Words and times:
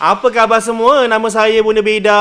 Apa 0.00 0.32
khabar 0.32 0.64
semua? 0.64 1.04
Nama 1.04 1.28
saya 1.28 1.60
Bunda 1.60 1.84
Beda. 1.84 2.16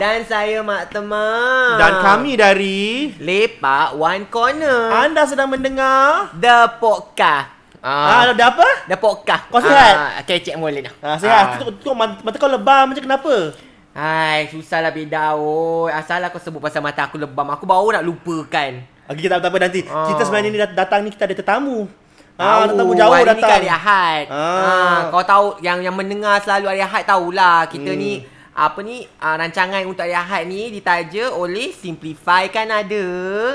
Dan 0.00 0.24
saya 0.24 0.64
Mak 0.64 0.88
Temah. 0.88 1.76
Dan 1.76 2.00
kami 2.00 2.40
dari... 2.40 3.12
Lepak 3.20 4.00
One 4.00 4.24
Corner. 4.32 4.88
Anda 4.88 5.28
sedang 5.28 5.52
mendengar... 5.52 6.32
The 6.32 6.80
Podcast. 6.80 7.52
Ah, 7.84 8.32
ada 8.32 8.48
apa? 8.48 8.64
The 8.88 8.96
Podcast. 8.96 9.44
Kau 9.52 9.60
sihat? 9.60 9.94
Ah, 10.00 10.24
kecek 10.24 10.56
boleh 10.56 10.88
dah. 10.88 10.94
Ah, 11.04 11.20
sihat. 11.20 11.60
Ah. 11.60 11.68
Tu, 11.68 11.90
mata, 11.92 12.16
mata 12.24 12.36
kau 12.40 12.48
lebam 12.48 12.96
macam 12.96 13.04
kenapa? 13.04 13.52
Hai, 13.92 14.48
susahlah 14.48 14.88
beda 14.88 15.36
oi. 15.36 15.92
Asallah 15.92 16.32
kau 16.32 16.40
sebut 16.40 16.64
pasal 16.64 16.80
mata 16.80 17.04
aku 17.04 17.20
lebam. 17.20 17.44
Aku 17.52 17.68
baru 17.68 17.92
nak 17.92 18.08
lupakan. 18.08 18.80
Okey, 19.04 19.28
kita 19.28 19.36
tak 19.36 19.52
apa 19.52 19.68
nanti. 19.68 19.84
Ah. 19.84 20.08
Kita 20.08 20.24
sebenarnya 20.24 20.48
ni 20.48 20.60
dat- 20.64 20.72
datang 20.72 21.04
ni 21.04 21.12
kita 21.12 21.28
ada 21.28 21.36
tetamu. 21.36 21.92
Ah, 22.38 22.70
tetamu 22.70 22.94
jauh 22.94 23.10
hari 23.10 23.26
datang. 23.26 23.42
ni 23.42 23.42
kan 23.42 23.58
hari 23.58 23.70
Ahad. 23.70 24.24
Ah. 24.30 24.38
Ah. 24.38 24.98
kau 25.10 25.26
tahu 25.26 25.46
yang 25.58 25.82
yang 25.82 25.94
mendengar 25.98 26.38
selalu 26.38 26.70
hari 26.70 26.82
Ahad 26.86 27.02
tahulah 27.02 27.66
kita 27.66 27.90
Hmm. 27.90 27.98
ni 27.98 28.12
apa 28.54 28.78
ni 28.82 29.02
uh, 29.18 29.34
rancangan 29.34 29.82
untuk 29.82 30.06
hari 30.06 30.14
Ahad 30.14 30.46
ni 30.46 30.70
ditaja 30.70 31.34
oleh 31.34 31.74
Simplify 31.74 32.46
kan 32.46 32.70
ada. 32.70 33.06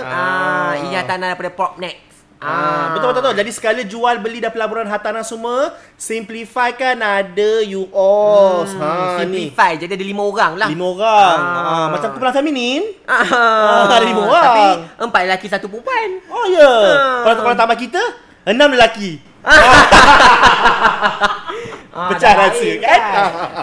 Ah. 0.03 0.75
Ah, 0.75 1.03
tanah 1.07 1.31
daripada 1.31 1.55
Propnex. 1.55 2.11
Ah, 2.43 2.91
betul 2.91 3.15
betul 3.15 3.23
betul. 3.23 3.35
Jadi 3.39 3.51
sekali 3.55 3.81
jual 3.88 4.19
beli 4.19 4.43
dan 4.43 4.51
pelaburan 4.51 4.83
hartanah 4.83 5.23
semua, 5.23 5.71
simplify 5.95 6.75
kan 6.75 6.99
ada 6.99 7.63
you 7.63 7.88
all. 7.95 8.67
Hmm, 8.67 8.83
ha 8.83 9.23
ni. 9.23 9.47
simplify 9.47 9.79
jadi 9.79 9.95
ada 9.95 10.03
lima 10.03 10.27
orang 10.27 10.59
lah. 10.59 10.67
Lima 10.67 10.85
orang. 10.91 11.38
Ah. 11.39 11.63
Ah. 11.63 11.88
macam 11.95 12.11
kumpulan 12.11 12.35
feminin. 12.35 12.83
Ah, 13.07 13.88
ada 13.88 14.03
lima 14.03 14.27
orang. 14.27 14.43
Tapi 14.43 14.67
empat 15.07 15.21
lelaki 15.23 15.47
satu 15.47 15.71
perempuan. 15.71 16.19
Oh 16.27 16.45
ya. 16.52 16.59
Yeah. 16.59 16.80
Ah. 16.99 17.21
Kalau 17.31 17.36
kalau 17.47 17.55
tambah 17.55 17.80
kita, 17.80 18.03
enam 18.45 18.69
lelaki. 18.72 19.19
Ah, 21.94 22.09
Pecah 22.09 22.33
rahsia, 22.33 22.73
baik 22.73 22.77
kan? 22.81 23.02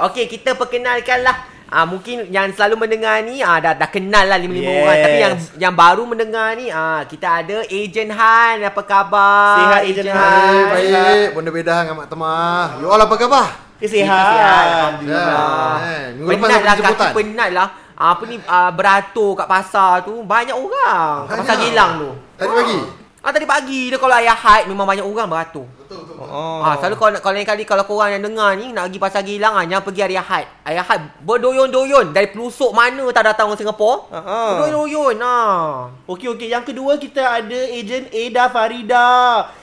Okey, 0.07 0.31
kita 0.31 0.55
perkenalkanlah 0.55 1.35
Ah 1.67 1.87
mungkin 1.87 2.27
yang 2.31 2.51
selalu 2.51 2.83
mendengar 2.83 3.23
ni 3.23 3.39
ah 3.39 3.63
dah 3.63 3.79
dah 3.79 3.87
kenal 3.87 4.27
lah 4.27 4.35
lima-lima 4.35 4.67
Yes. 4.67 4.83
orang 4.83 4.97
tapi 4.99 5.19
yang 5.19 5.35
yang 5.61 5.75
baru 5.75 6.03
mendengar 6.03 6.59
ni 6.59 6.67
ah 6.67 7.07
kita 7.07 7.47
ada 7.47 7.63
Ejen 7.67 8.11
Han 8.11 8.59
apa 8.67 8.83
khabar? 8.83 9.55
Sihat, 9.55 9.81
Ejen 9.87 10.11
Han. 10.11 10.67
Baik, 10.67 10.91
baik. 10.91 11.29
Bunda 11.31 11.51
Bedah 11.55 11.79
dengan 11.81 11.95
Mak 11.95 12.09
Temah. 12.11 12.65
You 12.79 12.87
all 12.87 12.99
apa 12.99 13.15
khabar? 13.15 13.47
Eh, 13.79 13.87
sihat. 13.87 14.03
sihat, 14.03 14.35
Ya, 14.35 14.51
Alhamdulillah. 14.83 15.75
eh, 15.79 16.03
minggu 16.13 16.31
lepas 16.35 16.49
Penat 16.51 16.63
lah 16.67 16.75
kaki 16.75 17.07
penat 17.15 17.51
lah. 17.55 17.69
Ah, 17.95 18.09
apa 18.19 18.23
ni 18.27 18.37
ah, 18.47 18.71
beratur 18.71 19.31
kat 19.35 19.47
pasar 19.47 20.03
tu 20.03 20.27
banyak 20.27 20.55
orang. 20.55 21.31
Kat 21.31 21.37
pasar. 21.39 21.55
Gilang 21.55 21.93
tu. 21.99 22.11
Tadi 22.35 22.51
pagi? 22.51 22.79
Ah 22.79 23.00
tadi 23.21 23.45
pagi 23.45 23.93
dia 23.93 24.01
kalau 24.01 24.17
ayah 24.17 24.33
haid 24.33 24.65
memang 24.65 24.89
banyak 24.89 25.05
orang 25.05 25.29
beratur. 25.29 25.69
Betul, 25.77 26.09
betul. 26.09 26.25
Oh. 26.25 26.65
Ah, 26.65 26.81
selalu 26.81 26.97
kalau, 26.97 27.19
kalau 27.21 27.37
lain 27.37 27.45
kali 27.45 27.63
kalau 27.69 27.85
korang 27.85 28.17
yang 28.17 28.25
dengar 28.25 28.57
ni 28.57 28.73
nak 28.73 28.89
pergi 28.89 28.97
pasar 28.97 29.21
Gilang 29.21 29.53
ah, 29.53 29.65
jangan 29.69 29.85
pergi 29.85 30.01
hari 30.01 30.17
Ahad. 30.17 30.45
Hari 30.65 30.77
Ahad 30.81 31.01
berdoyon-doyon 31.21 32.17
dari 32.17 32.33
pelusuk 32.33 32.73
mana 32.73 33.05
tak 33.13 33.29
datang 33.29 33.53
orang 33.53 33.61
Singapura. 33.61 34.09
Ah, 34.09 34.17
ah. 34.25 34.49
Berdoyon-doyon 34.57 35.17
ah. 35.21 35.93
Okey 36.09 36.33
okey, 36.33 36.49
yang 36.49 36.65
kedua 36.65 36.97
kita 36.97 37.21
ada 37.21 37.61
ejen 37.69 38.09
Eda 38.09 38.49
Farida. 38.49 39.09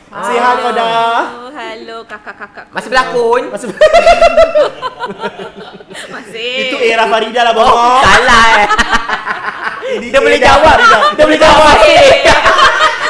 Sihat 0.07 0.55
kau 0.63 0.71
dah? 0.71 1.51
Halo 1.51 1.97
kakak-kakak. 2.07 2.71
Masih 2.71 2.89
berlakon? 2.93 3.41
Masih 3.51 3.67
Masih. 6.15 6.55
Itu 6.71 6.77
era 6.79 7.09
Farida 7.09 7.41
lah 7.43 7.51
Oh, 7.51 7.59
bawah. 7.59 7.99
salah 8.05 8.45
eh. 8.55 8.67
Ini 9.97 10.07
Dia 10.13 10.19
boleh 10.21 10.39
jawab. 10.39 10.63
Farida. 10.63 10.97
Dia 11.17 11.25
boleh 11.25 11.41
jawab. 11.41 11.75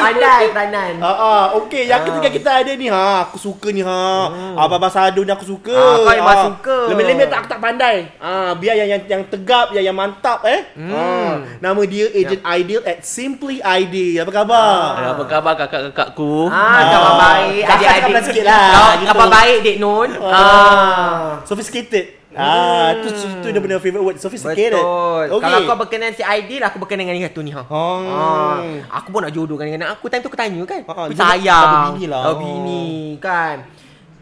Pandai 0.00 0.42
peranan. 0.50 0.92
Ah, 0.98 1.06
ah, 1.12 1.44
okey, 1.60 1.84
yang 1.84 2.00
ketiga 2.02 2.28
kita 2.28 2.50
ada 2.64 2.72
ni 2.72 2.86
ha, 2.88 3.24
aku 3.24 3.36
suka 3.36 3.68
ni 3.68 3.84
ha. 3.84 4.28
Hmm. 4.30 4.56
Abang 4.56 4.88
Sadu 4.88 5.22
ni 5.22 5.30
aku 5.30 5.44
suka. 5.44 5.72
Ah, 5.72 5.96
kau 6.00 6.10
memang 6.10 6.38
suka. 6.56 6.76
Lemah-lemah 6.88 7.26
tak 7.28 7.38
aku 7.44 7.48
tak 7.48 7.60
pandai. 7.60 7.96
Ah, 8.16 8.52
biar 8.54 8.74
yang 8.76 8.88
yang, 8.96 9.02
yang 9.06 9.22
tegap, 9.26 9.70
yang 9.72 9.92
yang 9.92 9.96
mantap 9.96 10.44
eh. 10.44 10.72
Hmm. 10.74 10.92
Ah, 10.92 11.32
nama 11.58 11.80
dia 11.84 12.08
Agent 12.10 12.42
Ideal 12.42 12.82
at 12.84 12.98
Simply 13.02 13.60
Ideal. 13.60 14.24
Apa 14.24 14.32
khabar? 14.32 14.70
Eh, 14.96 15.08
apa 15.10 15.22
khabar 15.24 15.52
kakak-kakakku? 15.56 16.48
Ah, 16.48 16.80
khabar 16.86 17.14
baik. 17.16 17.62
Kakak 17.64 17.76
Adik-adik. 17.76 18.02
cakap 18.10 18.22
sikit 18.26 18.44
lah, 18.44 18.66
Kau- 18.70 18.92
gitu. 18.98 19.08
Khabar 19.10 19.28
baik, 19.30 19.58
Dek 19.62 19.76
Nun. 19.78 20.10
Ah. 20.20 20.32
Ah, 20.32 21.24
sophisticated. 21.44 22.19
Ah, 22.30 22.94
tu 23.02 23.10
tu, 23.10 23.26
tu 23.42 23.46
dia 23.50 23.58
benar 23.58 23.82
favorite 23.82 24.06
word, 24.06 24.16
sophisticated. 24.22 24.78
Betul. 24.78 25.24
Okey. 25.34 25.42
Kalau 25.42 25.58
kau 25.66 25.76
berkenan 25.82 26.14
si 26.14 26.22
Aidil, 26.22 26.62
aku 26.62 26.78
berkenan 26.78 27.10
dengan 27.10 27.18
yang 27.18 27.26
satu 27.26 27.42
ni 27.42 27.50
ha. 27.50 27.66
Oh. 27.66 28.06
Ah, 28.06 28.62
aku 29.02 29.10
pun 29.10 29.26
nak 29.26 29.34
jodohkan 29.34 29.66
dengan 29.66 29.90
anak 29.90 29.98
aku. 29.98 30.06
Time 30.06 30.22
tu 30.22 30.30
aku 30.30 30.38
tanya 30.38 30.62
kan. 30.62 30.80
Ah, 30.86 30.94
ah, 30.94 31.06
dia 31.10 31.18
sayang. 31.18 31.66
berbini 31.66 32.04
lah. 32.06 32.22
Oh, 32.30 32.34
bini 32.38 33.18
kan. 33.18 33.66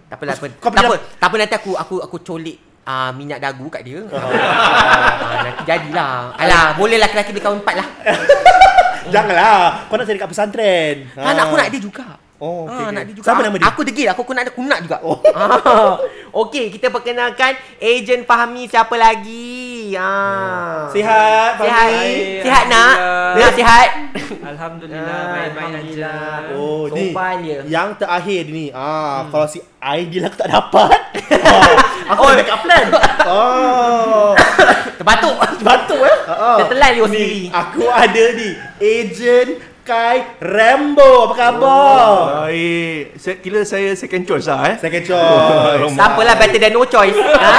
Tak 0.08 0.16
apa, 0.16 0.22
tak 0.24 0.36
apa. 0.40 0.46
Kau 0.56 0.70
Tak 0.72 0.82
apa, 0.88 0.96
tak 1.20 1.26
apa 1.28 1.34
nanti 1.36 1.54
aku 1.60 1.72
aku 1.76 1.94
aku 2.00 2.16
colik 2.24 2.56
ah, 2.88 3.12
minyak 3.12 3.44
dagu 3.44 3.68
kat 3.68 3.84
dia. 3.84 4.00
ah, 4.08 5.44
nanti 5.44 5.62
jadilah. 5.68 6.32
Alah, 6.40 6.66
boleh 6.80 6.96
laki-laki 6.96 7.36
dia 7.36 7.44
kawan 7.44 7.60
empat 7.60 7.74
lah. 7.76 7.88
Janganlah. 9.12 9.88
Kau 9.88 9.96
nak 10.00 10.04
cari 10.08 10.16
kat 10.16 10.28
pesantren. 10.32 10.96
Ah. 11.12 11.36
Anak 11.36 11.52
aku 11.52 11.54
nak 11.60 11.68
dia 11.68 11.80
juga. 11.80 12.08
Oh, 12.38 12.70
okey, 12.70 12.72
ah, 12.72 12.80
okey. 12.86 12.94
nak 12.94 13.02
dia 13.04 13.14
juga. 13.18 13.26
Siapa 13.26 13.40
nama 13.42 13.56
dia? 13.58 13.66
Aku 13.68 13.80
degil, 13.82 14.06
aku 14.08 14.20
aku 14.22 14.32
nak 14.32 14.44
aku 14.48 14.62
nak 14.62 14.80
juga. 14.80 14.96
Oh. 15.02 15.18
Ah. 15.34 15.98
Okey, 16.30 16.68
kita 16.68 16.88
perkenalkan 16.88 17.52
ejen 17.78 18.22
Fahmi 18.22 18.64
siapa 18.64 18.92
lagi? 18.94 19.96
Ah. 19.96 20.84
Sihat, 20.88 21.56
Sihat. 21.56 21.88
Fahmi? 21.88 22.08
Sihat 22.44 22.64
nak? 22.66 22.94
Alhamdulillah. 22.94 23.36
Nak 23.38 23.52
sihat? 23.54 23.88
Alhamdulillah, 24.38 25.08
Ah, 25.08 25.26
baik-baik 25.30 25.64
Alhamdulillah. 25.70 26.20
saja. 26.36 26.52
Oh, 26.52 26.82
ni. 26.86 27.08
Sopan 27.08 27.34
dia. 27.40 27.58
Yang 27.64 27.88
terakhir 27.98 28.42
ni. 28.46 28.66
Ah, 28.70 29.24
kalau 29.26 29.46
si 29.46 29.58
Ideal 29.78 30.26
aku 30.26 30.36
tak 30.36 30.50
dapat. 30.50 30.90
oh, 31.48 31.74
aku 32.08 32.20
Oh. 32.20 32.32
backup 32.34 32.60
plan. 32.60 32.84
oh. 33.24 34.30
Terbatuk. 34.98 35.36
Batuk 35.58 36.00
eh? 36.02 36.16
Uh, 36.26 36.58
Dia 36.58 36.64
telan 36.66 36.90
dia 36.92 37.04
sendiri. 37.06 37.42
Aku 37.48 37.82
ada 37.86 38.24
ni. 38.34 38.50
Agent 38.76 39.50
Kai 39.88 40.20
Rambo. 40.36 41.32
Apa 41.32 41.34
khabar? 41.40 42.44
Baik. 42.44 43.16
Saya 43.16 43.40
kira 43.40 43.64
saya 43.64 43.96
second 43.96 44.28
choice 44.28 44.44
lah 44.44 44.60
eh. 44.68 44.76
Second 44.76 45.04
choice. 45.08 45.96
Tak 45.98 46.08
apalah 46.12 46.36
better 46.36 46.60
than 46.60 46.76
no 46.76 46.84
choice. 46.84 47.16
ha? 47.24 47.52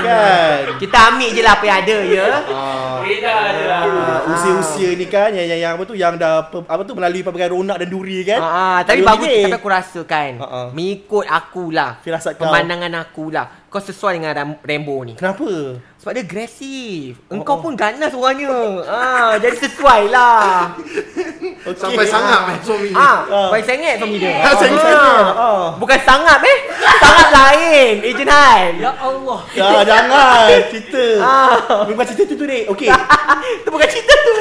kan? 0.00 0.80
Kita 0.80 0.96
ambil 1.12 1.28
je 1.36 1.42
lah 1.44 1.52
apa 1.60 1.64
yang 1.68 1.78
ada 1.84 1.96
ya. 2.00 2.26
Ah, 2.48 4.24
usia-usia 4.24 4.96
ni 4.96 5.06
kan 5.06 5.36
yang, 5.36 5.46
yang, 5.52 5.60
yang 5.60 5.72
apa 5.76 5.84
tu 5.84 5.94
yang 5.94 6.16
dah 6.16 6.48
apa 6.48 6.82
tu 6.82 6.96
melalui 6.96 7.20
pelbagai 7.20 7.52
ronak 7.52 7.76
dan 7.76 7.88
duri 7.92 8.24
kan. 8.24 8.40
Ah, 8.40 8.80
tapi 8.80 9.04
bagus 9.04 9.28
tapi 9.28 9.52
aku 9.52 9.68
rasa 9.68 10.00
kan. 10.08 10.40
Ah, 10.40 10.48
ah. 10.48 10.66
Mengikut 10.72 11.28
akulah. 11.28 12.00
Firasat 12.00 12.40
kau. 12.40 12.48
Pemandangan 12.48 13.04
akulah. 13.04 13.68
Kau 13.68 13.84
sesuai 13.84 14.16
dengan 14.16 14.32
Ram- 14.32 14.60
Rambo 14.64 14.96
ni. 15.04 15.12
Kenapa? 15.12 15.76
Sebab 15.96 16.12
dia 16.12 16.22
agresif. 16.22 17.16
Oh, 17.26 17.34
Engkau 17.34 17.56
oh. 17.56 17.60
pun 17.60 17.72
ganas 17.72 18.12
orangnya. 18.12 18.52
ah, 18.84 19.32
jadi 19.40 19.56
sesuai 19.56 20.12
lah. 20.12 20.76
Okay. 20.76 21.72
Sampai 21.80 22.04
sangat 22.04 22.38
main 22.44 22.60
suami. 22.60 22.92
Ah, 22.92 23.24
Ah. 23.24 23.48
baik 23.48 23.64
sengit 23.64 23.96
suami 23.96 24.20
dia. 24.20 24.36
Ah, 24.44 24.52
sengit-sengit. 24.54 25.24
Ah. 25.32 25.66
Bukan 25.74 25.98
sangat 26.04 26.38
eh. 26.44 26.58
Sangat 27.00 27.28
lain. 27.32 27.94
Ejen 28.04 28.28
Han. 28.28 28.72
Ya 28.76 28.92
Allah. 28.92 29.40
Ya, 29.50 29.68
jangan 29.82 30.46
cerita. 30.68 31.04
Ah. 31.18 31.56
Bukan 31.88 32.04
cerita 32.06 32.22
tu 32.28 32.34
tu 32.36 32.44
dek. 32.44 32.64
Okey. 32.68 32.88
Itu 33.64 33.68
bukan 33.72 33.88
cerita 33.88 34.14
tu. 34.14 34.34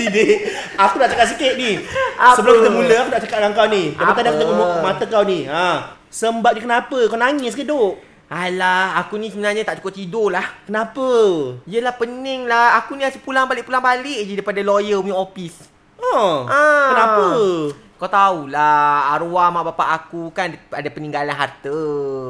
Dek. 0.00 0.36
Aku 0.78 0.96
nak 0.96 1.08
cakap 1.12 1.26
sikit 1.28 1.52
ni. 1.54 1.82
Apa? 2.16 2.38
Sebelum 2.38 2.54
kita 2.56 2.70
mula 2.70 2.94
aku 2.96 3.10
nak 3.10 3.20
cakap 3.20 3.36
dengan 3.36 3.52
kau 3.52 3.66
ni. 3.68 3.84
Lepas 3.92 4.14
tadi 4.16 4.28
aku 4.28 4.38
Apa? 4.38 4.42
tengok 4.46 4.70
mata 4.80 5.04
kau 5.04 5.24
ni. 5.26 5.38
Ha. 5.44 5.66
Sembab 6.08 6.54
dia 6.54 6.62
kenapa? 6.62 6.98
Kau 7.04 7.14
nangis 7.14 7.52
ke 7.52 7.62
duk? 7.62 8.00
Alah, 8.30 8.94
aku 9.02 9.18
ni 9.18 9.26
sebenarnya 9.26 9.66
tak 9.66 9.82
cukup 9.82 9.90
tidur 9.90 10.30
lah. 10.30 10.46
Kenapa? 10.62 11.10
Yelah 11.66 11.98
pening 11.98 12.46
lah. 12.46 12.78
Aku 12.78 12.94
ni 12.94 13.02
asyik 13.02 13.26
pulang 13.26 13.50
balik-pulang 13.50 13.82
balik 13.82 14.22
je 14.22 14.38
daripada 14.38 14.62
lawyer 14.62 15.02
punya 15.02 15.18
office. 15.18 15.66
Ha. 15.98 16.14
Ah. 16.46 16.88
Kenapa? 16.94 17.28
Kau 17.98 18.08
tahulah 18.08 19.12
arwah 19.12 19.52
mak 19.52 19.74
bapak 19.74 19.88
aku 19.92 20.30
kan 20.30 20.54
ada 20.70 20.88
peninggalan 20.94 21.34
harta. 21.34 21.82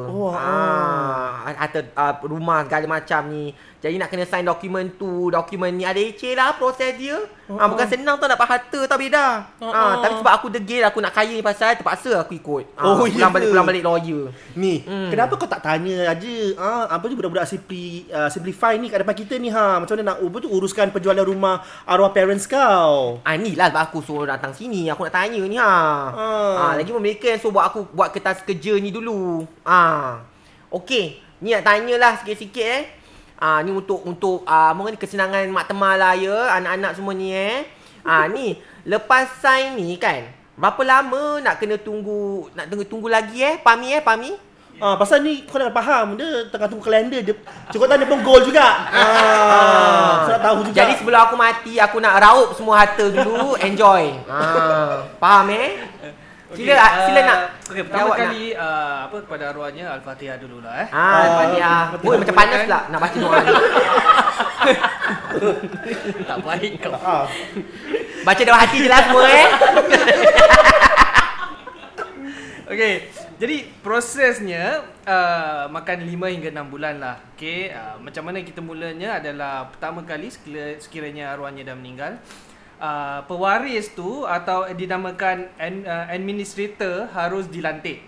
Oh, 0.09 0.33
ah. 0.33 1.45
Harta 1.45 1.85
uh, 1.93 2.17
rumah 2.25 2.65
segala 2.65 2.97
macam 2.97 3.21
ni. 3.29 3.53
Jadi 3.77 4.01
nak 4.01 4.09
kena 4.09 4.25
sign 4.25 4.49
dokumen 4.49 4.97
tu, 4.97 5.29
dokumen 5.29 5.69
ni 5.69 5.85
ada 5.85 6.01
leceh 6.01 6.33
lah 6.33 6.57
proses 6.57 6.97
dia. 6.97 7.21
Oh, 7.51 7.59
ah, 7.59 7.67
bukan 7.67 7.83
senang 7.83 8.15
tau 8.15 8.31
dapat 8.31 8.47
harta 8.47 8.79
tau 8.87 8.95
beda. 8.95 9.43
Oh, 9.59 9.67
ah, 9.67 9.75
oh. 9.75 9.93
tapi 9.99 10.13
sebab 10.23 10.33
aku 10.39 10.47
degil 10.47 10.79
aku 10.81 11.03
nak 11.03 11.11
kaya 11.11 11.35
ni 11.35 11.43
pasal 11.43 11.75
terpaksa 11.75 12.15
aku 12.17 12.31
ikut. 12.33 12.63
Ah, 12.79 12.95
Oh, 12.95 13.03
pulang 13.03 13.27
balik 13.29 13.47
ke? 13.47 13.51
pulang 13.51 13.67
balik 13.67 13.83
lawyer. 13.83 14.23
Ni, 14.55 14.79
Hmm. 14.81 15.11
kenapa 15.11 15.35
kau 15.35 15.45
tak 15.45 15.59
tanya 15.59 16.07
aja 16.07 16.35
ah 16.55 16.87
apa 16.87 17.03
tu 17.05 17.13
budak-budak 17.13 17.43
simpli 17.43 18.07
uh, 18.07 18.31
simplify 18.31 18.71
ni 18.73 18.87
kat 18.87 19.03
depan 19.03 19.11
kita 19.11 19.35
ni 19.35 19.51
ha 19.51 19.77
macam 19.77 19.99
mana 19.99 20.15
nak 20.15 20.17
apa 20.23 20.37
tu 20.39 20.47
uruskan 20.47 20.87
penjualan 20.89 21.21
rumah 21.21 21.59
arwah 21.83 22.15
parents 22.15 22.47
kau. 22.47 23.19
Ah 23.21 23.35
ni 23.35 23.53
lah 23.53 23.67
sebab 23.67 23.83
aku 23.83 23.99
suruh 23.99 24.23
datang 24.23 24.51
sini 24.51 24.87
Aku 24.87 25.03
nak 25.03 25.11
tanya 25.11 25.41
ni 25.41 25.59
ha. 25.59 25.67
Ah. 25.67 26.55
Ah. 26.55 26.73
lagi 26.73 26.87
pun 26.87 27.03
mereka 27.03 27.27
yang 27.27 27.39
suruh 27.39 27.51
buat 27.51 27.67
aku 27.67 27.91
buat 27.91 28.09
kertas 28.09 28.39
kerja 28.41 28.79
ni 28.79 28.89
dulu. 28.89 29.43
Ah. 29.61 30.23
Okey, 30.71 31.19
ni 31.39 31.51
nak 31.51 31.67
tanyalah 31.67 32.15
sikit-sikit 32.17 32.63
eh. 32.63 32.83
Ah 33.41 33.65
ni 33.65 33.73
untuk 33.73 34.05
untuk 34.05 34.45
ah 34.45 34.69
mungkin 34.77 35.01
kesenangan 35.01 35.49
mak 35.49 35.65
temah 35.65 35.97
lah 35.97 36.13
ya, 36.13 36.61
anak-anak 36.61 36.93
semua 36.93 37.17
ni 37.17 37.33
eh. 37.33 37.65
Ah 38.05 38.29
ni 38.29 38.61
lepas 38.85 39.41
sign 39.41 39.73
ni 39.81 39.97
kan. 39.97 40.29
Berapa 40.53 40.77
lama 40.85 41.41
nak 41.41 41.57
kena 41.57 41.81
tunggu 41.81 42.53
nak 42.53 42.69
tunggu 42.69 42.85
tunggu 42.85 43.09
lagi 43.09 43.41
eh? 43.41 43.57
Pami 43.57 43.97
eh, 43.97 44.01
Pami? 44.05 44.29
Ah, 44.81 44.97
pasal 44.97 45.25
ni 45.25 45.45
kau 45.45 45.61
nak 45.61 45.73
faham 45.73 46.17
dia 46.17 46.45
tengah 46.49 46.65
tunggu 46.65 46.85
kalender 46.85 47.21
dia 47.21 47.37
cukup 47.73 47.85
tanya 47.89 48.05
pun 48.05 48.21
goal 48.21 48.41
juga. 48.45 48.65
Ah, 48.93 50.25
saya 50.25 50.37
nak 50.37 50.41
tahu 50.41 50.57
juga. 50.65 50.77
Jadi 50.77 50.93
sebelum 51.01 51.21
aku 51.21 51.35
mati 51.37 51.73
aku 51.81 51.97
nak 51.97 52.17
raup 52.21 52.49
semua 52.53 52.81
harta 52.81 53.05
dulu, 53.09 53.53
enjoy. 53.67 54.21
Ah, 54.29 55.05
faham 55.17 55.49
eh? 55.49 55.81
Sila 56.51 56.75
Okey, 56.75 56.99
sila 57.07 57.19
ah, 57.19 57.23
nak. 57.23 57.39
Okey, 57.71 57.83
pertama 57.87 57.99
jawab 58.03 58.15
kali 58.19 58.51
uh, 58.51 59.07
apa 59.07 59.17
kepada 59.23 59.43
arwahnya 59.55 59.85
Al-Fatihah 59.95 60.35
dululah 60.35 60.83
eh. 60.83 60.87
nak. 60.91 60.99
Ah, 60.99 61.47
Fatihah. 61.47 61.83
Fatihah 61.95 62.11
Oi, 62.11 62.17
macam 62.19 62.35
panas 62.35 62.59
pula 62.67 62.79
nak 62.91 62.99
baca 62.99 63.17
doa 63.17 63.37
ni. 63.39 63.51
tak 66.29 66.37
baik 66.43 66.73
kau. 66.83 66.91
ah, 66.91 67.23
Baca 68.21 68.41
dalam 68.43 68.59
hati 68.59 68.77
je 68.83 68.89
lah 68.91 68.99
semua 69.07 69.25
eh. 69.25 69.47
Okey. 72.71 72.93
Jadi 73.41 73.57
prosesnya 73.81 74.85
uh, 75.01 75.65
makan 75.73 76.05
5 76.05 76.13
hingga 76.29 76.53
6 76.53 76.61
bulan 76.69 77.01
lah. 77.01 77.17
Okey, 77.33 77.73
uh, 77.73 77.97
macam 77.97 78.21
mana 78.27 78.45
kita 78.45 78.61
mulanya 78.61 79.17
adalah 79.17 79.65
pertama 79.71 80.05
kali 80.05 80.29
sekira- 80.29 80.77
sekiranya 80.77 81.33
arwahnya 81.33 81.65
dah 81.65 81.73
meninggal, 81.73 82.21
uh, 82.81 83.21
pewaris 83.23 83.93
tu 83.93 84.25
atau 84.25 84.65
dinamakan 84.67 85.47
an, 85.55 85.73
uh, 85.83 86.05
administrator 86.09 87.07
harus 87.07 87.45
dilantik. 87.45 88.01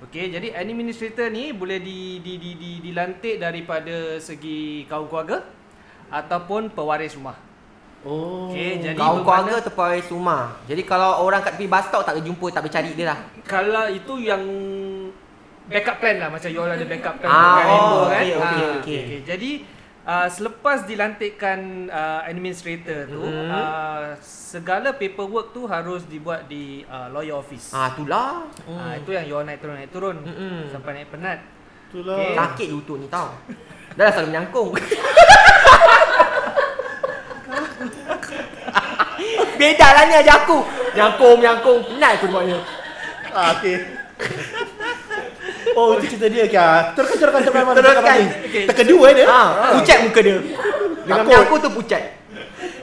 Okey, 0.00 0.30
jadi 0.30 0.54
administrator 0.54 1.28
ni 1.28 1.52
boleh 1.52 1.76
di, 1.76 2.20
di, 2.20 2.36
di, 2.36 2.50
di, 2.54 2.70
dilantik 2.80 3.36
daripada 3.36 4.16
segi 4.16 4.84
kaum 4.84 5.04
keluarga 5.04 5.44
ataupun 6.08 6.68
pewaris 6.68 7.12
rumah. 7.14 7.36
oh. 8.00 8.48
Okey, 8.48 8.80
jadi 8.80 8.96
Kau 8.96 9.20
bermakna- 9.20 9.24
keluarga 9.44 9.54
terparis 9.62 10.08
rumah. 10.08 10.56
Jadi 10.64 10.82
kalau 10.82 11.20
orang 11.20 11.40
kat 11.40 11.52
tepi 11.54 11.66
bus 11.66 11.84
stop 11.84 12.00
tak 12.02 12.16
boleh 12.16 12.26
jumpa, 12.26 12.46
tak 12.48 12.60
boleh 12.60 12.72
cari 12.72 12.90
dia 12.94 13.06
lah. 13.08 13.18
Kalau 13.44 13.84
itu 13.88 14.14
yang 14.18 14.42
backup 15.66 15.96
plan 16.00 16.16
lah 16.16 16.28
macam 16.28 16.48
you 16.48 16.58
all 16.58 16.66
ada 16.66 16.82
backup 16.82 17.14
plan 17.20 17.28
Ah, 17.28 17.60
oh, 17.68 18.08
kan. 18.08 18.24
okey, 18.24 18.32
Ah, 18.40 18.70
okey. 18.80 19.02
Jadi 19.22 19.50
uh, 20.10 20.26
selepas 20.26 20.82
dilantikkan 20.82 21.58
uh, 21.86 22.26
administrator 22.26 23.06
tu 23.06 23.22
Mhm. 23.22 23.46
uh, 23.46 24.18
segala 24.18 24.90
paperwork 24.90 25.54
tu 25.54 25.70
harus 25.70 26.02
dibuat 26.04 26.50
di 26.50 26.82
uh, 26.84 27.06
lawyer 27.08 27.38
office. 27.38 27.70
Ah, 27.70 27.94
itulah. 27.94 28.42
Ah, 28.66 28.98
itu 28.98 29.14
yang 29.14 29.22
you 29.22 29.38
all 29.38 29.46
naik 29.46 29.62
turun 29.62 29.78
naik 29.78 29.94
turun 29.94 30.16
Mm-mm. 30.18 30.66
sampai 30.68 30.90
naik 30.98 31.08
penat. 31.14 31.38
Itulah. 31.90 32.18
Okey. 32.18 32.34
Sakit 32.34 32.68
lutut 32.68 32.98
ni 32.98 33.06
tau. 33.06 33.30
Dah 33.94 34.02
lah 34.02 34.12
selalu 34.12 34.28
menyangkung. 34.34 34.70
Beda 39.60 39.86
lah 39.92 40.08
ni 40.08 40.14
aja 40.16 40.32
aku. 40.40 40.58
Nyangkung, 40.96 41.36
menyangkung. 41.38 41.78
Penat 41.84 42.10
aku 42.18 42.26
buatnya. 42.32 42.58
Ah, 43.30 43.54
okey. 43.54 43.76
Oh, 45.72 45.94
itu 45.94 46.06
cerita 46.10 46.26
dia 46.26 46.46
kan. 46.46 46.92
Teruskan, 46.92 47.16
teruskan, 47.20 47.40
teruskan. 47.44 47.74
Teruskan. 47.74 48.18
Okey. 48.44 48.64
Terkedua 48.66 49.06
dia. 49.12 49.26
Ha, 49.26 49.40
pucat 49.74 49.98
muka 50.02 50.20
dia. 50.20 50.36
Dengan 50.36 51.16
Takut. 51.16 51.26
menyangkung 51.26 51.58
tu 51.60 51.70
pucat. 51.72 52.02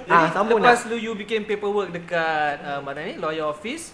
Jadi 0.07 0.15
Ah, 0.17 0.31
sambung 0.31 0.59
lepas 0.59 0.79
nak. 0.79 0.89
lu 0.89 0.95
you 0.97 1.11
bikin 1.13 1.43
paperwork 1.43 1.91
dekat 1.91 2.63
uh, 2.63 2.79
mana 2.79 3.03
ni 3.03 3.19
lawyer 3.19 3.43
office 3.43 3.91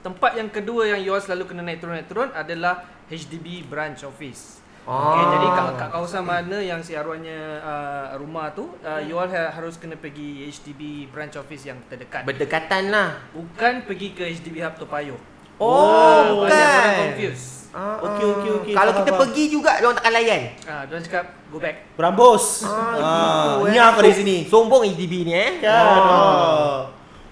tempat 0.00 0.32
yang 0.32 0.48
kedua 0.48 0.88
yang 0.88 1.00
you 1.02 1.12
all 1.12 1.20
selalu 1.20 1.44
kena 1.46 1.60
naik 1.60 1.76
turun 1.76 1.92
naik 1.92 2.08
turun 2.08 2.28
adalah 2.32 2.80
HDB 3.06 3.62
branch 3.62 4.00
office. 4.00 4.64
Ah. 4.82 5.12
Okay, 5.12 5.24
jadi 5.30 5.46
kat, 5.52 5.64
kat 5.76 5.88
kawasan 5.92 6.24
mana 6.24 6.56
yang 6.56 6.80
si 6.80 6.96
arwahnya 6.96 7.36
uh, 7.60 8.16
rumah 8.16 8.48
tu, 8.50 8.72
uh, 8.80 8.96
you 8.98 9.12
all 9.14 9.28
ha- 9.28 9.52
harus 9.52 9.76
kena 9.76 9.92
pergi 9.94 10.48
HDB 10.48 11.04
branch 11.06 11.36
office 11.36 11.68
yang 11.68 11.76
terdekat. 11.84 12.24
Berdekatan 12.24 12.88
lah. 12.88 13.20
Bukan 13.30 13.84
pergi 13.84 14.16
ke 14.16 14.24
HDB 14.24 14.64
Hub 14.64 14.72
Toa 14.74 14.88
Payoh. 14.88 15.20
Oh, 15.60 16.48
Banyak 16.48 16.48
orang 16.48 17.12
bukan. 17.12 17.36
Ah, 17.70 18.02
Okey, 18.02 18.24
ah. 18.24 18.34
okey, 18.34 18.50
okey. 18.52 18.72
Kalau 18.72 18.90
Faham, 18.90 18.98
kita 18.98 19.10
faham. 19.10 19.20
pergi 19.22 19.44
juga, 19.46 19.70
dia 19.72 19.84
orang 19.84 19.96
takkan 19.96 20.12
layan. 20.12 20.42
Ah, 20.64 20.82
dia 20.84 20.98
cakap 21.00 21.24
go 21.46 21.58
back. 21.58 21.76
Berambus. 21.94 22.44
Ah, 22.62 22.68
Ah, 22.68 23.62
gitu, 23.62 23.70
eh. 23.70 23.78
kau 23.88 24.02
dari 24.02 24.16
sini. 24.16 24.36
Sombong 24.44 24.82
HDB 24.84 25.12
ni 25.22 25.32
eh. 25.32 25.50
Kan. 25.60 25.84
Oh. 25.86 26.78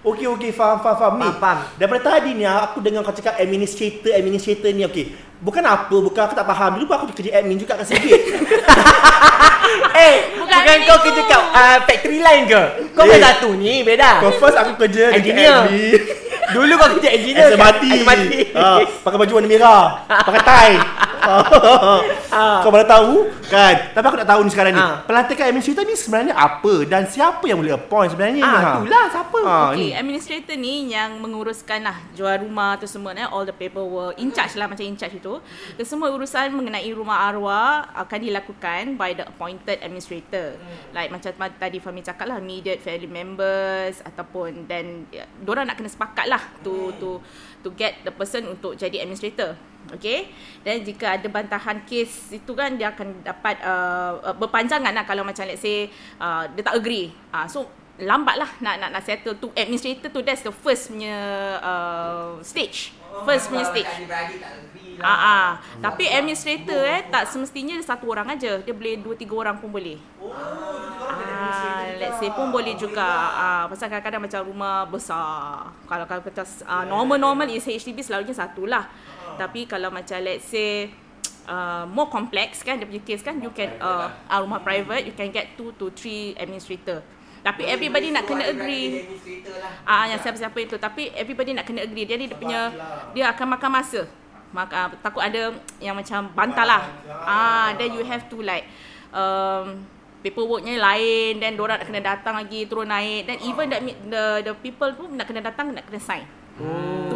Okey 0.06 0.30
okey 0.30 0.50
faham 0.50 0.78
faham 0.78 0.94
faham 0.96 1.14
ni. 1.16 1.26
Faham, 1.26 1.36
faham. 1.36 1.58
Daripada 1.74 2.02
tadi 2.08 2.30
ni 2.32 2.46
aku 2.46 2.78
dengar 2.78 3.02
kau 3.02 3.10
cakap 3.10 3.34
administrator 3.36 4.14
administrator 4.14 4.70
ni 4.70 4.86
okey. 4.86 5.10
Bukan 5.38 5.58
apa 5.60 5.90
bukan 5.90 6.22
aku 6.22 6.34
tak 6.34 6.46
faham. 6.46 6.70
Dulu 6.78 6.86
pun 6.86 6.94
aku 6.96 7.06
kerja 7.12 7.30
admin 7.34 7.58
juga 7.58 7.74
kat 7.74 7.86
Sigit. 7.88 8.22
Eh, 9.90 10.16
bukan, 10.38 10.54
Bukan 10.54 10.78
kau 10.86 10.98
kerja 11.02 11.22
kat 11.24 11.42
uh, 11.50 11.78
factory 11.82 12.22
line 12.22 12.46
ke? 12.46 12.62
Kau 12.94 13.02
Eh. 13.02 13.10
kan 13.10 13.34
satu 13.34 13.50
ni, 13.52 13.82
beda. 13.82 14.22
Kau 14.22 14.30
first 14.32 14.54
aku 14.54 14.78
kerja 14.78 15.10
dekat 15.10 15.18
Engineer. 15.20 15.56
admin. 15.60 16.00
Dulu 16.48 16.72
kau 16.80 16.88
kerja 16.96 17.08
engineer 17.12 17.52
Asa 17.52 17.58
mati. 17.60 17.90
Asa 17.92 18.04
mati. 18.08 18.38
Ha, 18.56 18.68
pakai 19.04 19.18
baju 19.20 19.32
warna 19.36 19.48
merah. 19.48 19.82
Pakai 20.08 20.40
tie. 20.40 20.74
Ah. 22.28 22.60
Kau 22.60 22.68
mana 22.68 22.84
tahu 22.84 23.26
kan? 23.48 23.90
Tapi 23.90 24.04
aku 24.04 24.16
nak 24.20 24.28
tahu 24.28 24.40
ni 24.44 24.50
sekarang 24.52 24.72
ni. 24.72 24.78
Ah. 24.78 25.00
Pelantikan 25.02 25.48
administrator 25.48 25.82
ni 25.82 25.96
sebenarnya 25.96 26.34
apa 26.36 26.84
dan 26.84 27.02
siapa 27.04 27.40
yang 27.42 27.58
boleh 27.58 27.74
appoint 27.74 28.12
sebenarnya 28.12 28.34
ni? 28.36 28.44
Ah, 28.44 28.52
ha? 28.52 28.70
itulah 28.76 29.04
siapa? 29.08 29.38
Ah, 29.42 29.66
Okay, 29.72 29.80
ni. 29.80 29.96
administrator 29.96 30.54
ni 30.54 30.74
yang 30.86 31.18
menguruskan 31.18 31.82
lah 31.82 31.96
jual 32.12 32.36
rumah 32.38 32.76
tu 32.76 32.84
semua 32.84 33.10
eh, 33.12 33.24
all 33.24 33.42
the 33.42 33.50
paperwork, 33.50 34.14
in 34.16 34.30
charge 34.30 34.54
lah 34.54 34.68
macam 34.68 34.84
in 34.84 34.94
charge 34.94 35.16
itu. 35.16 35.40
Dan 35.74 35.84
semua 35.84 36.12
urusan 36.12 36.52
mengenai 36.52 36.86
rumah 36.92 37.26
arwah 37.26 37.88
akan 37.96 38.18
dilakukan 38.20 38.94
by 38.94 39.12
the 39.12 39.24
appointed 39.24 39.80
administrator. 39.80 40.54
Like 40.92 41.08
macam 41.08 41.32
ma- 41.34 41.50
tadi 41.50 41.80
Fahmi 41.80 42.04
cakap 42.04 42.28
lah, 42.28 42.38
immediate 42.38 42.78
family 42.78 43.08
members 43.08 43.98
ataupun 44.04 44.68
then 44.68 45.08
ya, 45.08 45.24
diorang 45.38 45.64
nak 45.64 45.74
kena 45.74 45.88
sepakat 45.88 46.28
lah 46.28 46.42
to 46.60 46.92
to 46.94 47.18
to 47.58 47.72
get 47.72 48.04
the 48.04 48.12
person 48.12 48.46
untuk 48.46 48.76
jadi 48.76 49.02
administrator. 49.02 49.56
Okay 49.94 50.28
Dan 50.60 50.84
jika 50.84 51.16
ada 51.16 51.26
bantahan 51.30 51.84
kes 51.88 52.34
itu 52.34 52.52
kan 52.52 52.76
Dia 52.76 52.92
akan 52.92 53.24
dapat 53.24 53.56
uh, 53.64 54.12
uh, 54.32 54.34
Berpanjangan 54.36 54.92
lah 54.92 55.04
Kalau 55.08 55.24
macam 55.24 55.44
let's 55.48 55.64
say 55.64 55.88
uh, 56.20 56.44
Dia 56.52 56.62
tak 56.66 56.76
agree 56.76 57.14
uh, 57.32 57.46
So 57.48 57.68
lambat 57.98 58.38
lah 58.38 58.50
nak, 58.62 58.74
nak 58.78 58.90
nak 58.94 59.02
settle 59.02 59.38
tu 59.40 59.48
Administrator 59.54 60.12
tu 60.12 60.20
That's 60.22 60.44
the 60.44 60.52
first 60.52 60.92
punya 60.92 61.16
uh, 61.62 62.38
Stage 62.44 62.94
First 63.24 63.50
punya 63.50 63.66
stage 63.66 63.90
Ah, 64.98 65.14
ah. 65.14 65.48
Tapi 65.78 66.10
administrator 66.10 66.82
eh 66.82 67.06
tak 67.06 67.30
semestinya 67.30 67.78
satu 67.78 68.10
orang 68.10 68.34
aja. 68.34 68.58
Dia 68.58 68.74
boleh 68.74 68.98
dua 68.98 69.14
tiga 69.14 69.34
orang 69.38 69.56
pun 69.62 69.70
boleh. 69.70 69.94
Ah, 70.18 70.97
let's 71.98 72.16
say 72.22 72.30
pun 72.30 72.48
boleh 72.54 72.78
juga. 72.78 73.04
Ah, 73.34 73.64
pasal 73.66 73.90
kadang-kadang 73.90 74.22
macam 74.24 74.40
rumah 74.46 74.86
besar. 74.86 75.68
Kalau 75.84 76.06
kalau 76.06 76.22
kita 76.22 76.46
ah, 76.64 76.86
normal-normal 76.86 77.50
is 77.50 77.66
HDB 77.66 78.00
selalunya 78.00 78.32
satu 78.32 78.64
lah. 78.64 78.86
Tapi 79.36 79.66
kalau 79.66 79.90
macam 79.90 80.18
let's 80.22 80.48
say 80.48 80.88
uh, 81.50 81.84
more 81.94 82.08
complex 82.08 82.62
kan 82.62 82.78
dia 82.78 82.86
punya 82.86 83.02
case 83.02 83.22
kan 83.26 83.36
you 83.42 83.50
can 83.50 83.74
uh, 83.82 84.08
ah, 84.30 84.38
rumah 84.40 84.62
private 84.62 85.04
you 85.04 85.14
can 85.14 85.28
get 85.34 85.58
two 85.58 85.74
to 85.76 85.90
three 85.92 86.32
administrator. 86.38 87.02
Tapi 87.38 87.64
everybody 87.66 88.10
nak 88.10 88.26
kena 88.26 88.50
agree. 88.50 89.06
Ah 89.86 90.10
yang 90.10 90.18
siapa-siapa 90.18 90.58
itu 90.58 90.76
tapi 90.76 91.10
everybody 91.14 91.54
nak 91.54 91.66
kena 91.66 91.86
agree. 91.86 92.06
Jadi 92.06 92.30
dia 92.30 92.38
punya 92.38 92.70
dia 93.14 93.30
akan 93.30 93.58
makan 93.58 93.70
masa. 93.70 94.02
Maka 94.48 94.96
takut 95.04 95.20
ada 95.20 95.54
yang 95.78 95.94
macam 95.94 96.28
bantah 96.34 96.66
lah. 96.66 96.82
Ah 97.24 97.70
then 97.78 97.94
you 97.94 98.02
have 98.02 98.26
to 98.26 98.42
like 98.42 98.66
um 99.14 99.86
paperworknya 100.22 100.82
lain 100.82 101.38
then 101.38 101.54
orang 101.58 101.78
nak 101.78 101.86
kena 101.86 102.02
datang 102.02 102.34
lagi 102.34 102.66
turun 102.66 102.90
naik 102.90 103.26
then 103.30 103.38
even 103.46 103.70
that 103.70 103.82
the 103.84 104.24
the 104.42 104.52
people 104.58 104.90
pun 104.98 105.14
nak 105.14 105.26
kena 105.30 105.44
datang 105.44 105.70
nak 105.74 105.86
kena 105.86 106.00
sign. 106.02 106.24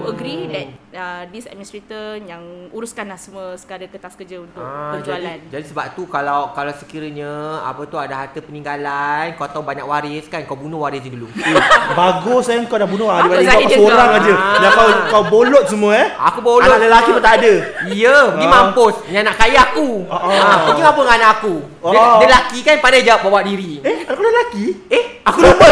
To 0.03 0.11
agree 0.11 0.43
that 0.47 0.67
uh, 0.93 1.23
this 1.29 1.47
administrator 1.47 2.03
yang 2.19 2.43
uruskan 2.69 3.07
lah 3.07 3.15
semua 3.15 3.55
sekadar 3.55 3.87
kertas 3.87 4.13
kerja 4.13 4.39
untuk 4.39 4.59
Ah, 4.59 4.93
penjualan. 4.93 5.23
jadi, 5.39 5.47
jadi 5.49 5.65
sebab 5.65 5.87
tu 5.93 6.03
kalau 6.05 6.51
kalau 6.51 6.73
sekiranya 6.73 7.31
apa 7.63 7.83
tu 7.85 7.97
ada 7.97 8.15
harta 8.17 8.39
peninggalan, 8.39 9.33
kau 9.33 9.47
tahu 9.47 9.63
banyak 9.63 9.83
waris 9.83 10.27
kan, 10.27 10.43
kau 10.43 10.55
bunuh 10.55 10.81
waris 10.81 10.99
dia 10.99 11.11
dulu. 11.11 11.31
Eh, 11.43 11.55
bagus 11.93 12.49
eh 12.49 12.59
kau 12.65 12.75
dah 12.75 12.85
bunuh 12.85 13.07
ah 13.07 13.23
dibanding 13.23 13.47
lah 13.47 13.57
kau 13.57 13.71
seorang 13.71 14.09
kau. 14.09 14.19
aja. 14.19 14.33
Ah. 14.33 14.59
Dah 14.59 14.71
kau 14.73 14.87
kau 15.09 15.23
bolot 15.29 15.65
semua 15.65 15.93
eh. 15.95 16.09
Aku 16.25 16.39
bolot. 16.41 16.67
Anak 16.67 16.81
lelaki 16.83 17.11
pun 17.11 17.23
tak 17.23 17.35
ada. 17.39 17.55
Ya, 17.89 18.17
pergi 18.29 18.47
Ah. 18.47 18.51
mampus. 18.51 18.95
Ni 19.07 19.17
anak 19.17 19.37
kaya 19.37 19.61
aku. 19.65 19.89
Ah, 20.07 20.17
ah. 20.17 20.31
Ah, 20.33 20.59
pergi 20.67 20.83
apa 20.83 20.99
dengan 20.99 21.17
anak 21.17 21.31
aku? 21.37 21.55
Dia, 21.85 21.95
Ah. 21.95 22.17
dia 22.17 22.27
lelaki 22.27 22.59
kan 22.61 22.75
pandai 22.79 23.03
jawab 23.03 23.21
bawa 23.23 23.41
diri. 23.43 23.79
Eh, 23.81 23.97
aku 24.03 24.21
lelaki? 24.21 24.65
Eh, 24.89 25.05
aku 25.23 25.39
lupa. 25.45 25.67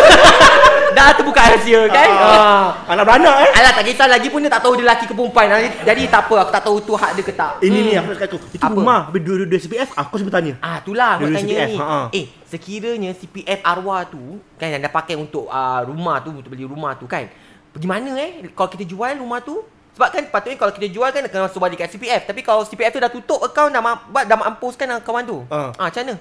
Dah 1.01 1.17
terbuka 1.17 1.41
rahsia 1.41 1.81
kan? 1.89 2.09
Ah. 2.13 2.67
Anak 2.93 3.09
beranak 3.09 3.37
eh. 3.49 3.51
Alah 3.57 3.73
tak 3.73 3.89
kisah 3.89 4.05
lagi 4.05 4.29
pun 4.29 4.45
dia 4.45 4.53
tak 4.53 4.61
tahu 4.61 4.77
dia 4.77 4.85
lelaki 4.85 5.09
ke 5.09 5.17
perempuan. 5.17 5.49
Jadi, 5.49 5.69
jadi 5.81 6.03
tak 6.13 6.29
apa, 6.29 6.35
aku 6.45 6.53
tak 6.53 6.63
tahu 6.69 6.77
tu 6.85 6.93
hak 6.93 7.11
dia 7.17 7.25
ke 7.25 7.33
tak. 7.33 7.53
Ini 7.65 7.79
ni 7.81 7.93
aku 7.97 8.13
nak 8.13 8.17
cakap 8.21 8.31
tu. 8.37 8.39
Itu 8.53 8.61
Apa? 8.61 8.77
rumah 8.77 9.01
habis 9.09 9.21
dua-dua 9.25 9.59
CPF 9.59 9.89
aku 9.97 10.15
sebut 10.21 10.29
tanya. 10.29 10.53
Ah, 10.61 10.85
itulah 10.85 11.17
aku 11.17 11.33
tanya 11.33 11.41
CPF, 11.41 11.71
ni. 11.73 11.77
ha, 11.81 11.87
ha. 11.89 12.01
Eh, 12.13 12.27
sekiranya 12.45 13.11
CPF 13.17 13.61
arwah 13.65 14.05
tu 14.05 14.21
kan 14.61 14.69
yang 14.69 14.85
dah 14.85 14.93
pakai 14.93 15.17
untuk 15.17 15.49
uh, 15.49 15.81
rumah 15.89 16.21
tu, 16.21 16.37
untuk 16.37 16.53
beli 16.53 16.69
rumah 16.69 16.93
tu 17.01 17.09
kan. 17.09 17.25
Pergi 17.73 17.89
mana 17.89 18.13
eh 18.21 18.53
kalau 18.53 18.69
kita 18.69 18.85
jual 18.85 19.17
rumah 19.17 19.41
tu? 19.41 19.57
Sebab 19.97 20.09
kan 20.13 20.23
patutnya 20.29 20.61
kalau 20.61 20.73
kita 20.77 20.87
jual 20.87 21.09
kan 21.09 21.25
kena 21.25 21.49
masuk 21.49 21.65
balik 21.65 21.81
kat 21.81 21.97
CPF. 21.97 22.29
Tapi 22.29 22.45
kalau 22.45 22.61
CPF 22.63 22.93
tu 22.93 23.01
dah 23.01 23.09
tutup 23.09 23.41
akaun 23.41 23.73
dah 23.73 23.81
ma- 23.81 24.05
dah 24.05 24.37
mampuskan 24.37 25.01
akaun 25.01 25.25
tu. 25.25 25.39
Ah. 25.49 25.73
Ah, 25.75 25.89
macam 25.89 26.05
mana? 26.05 26.15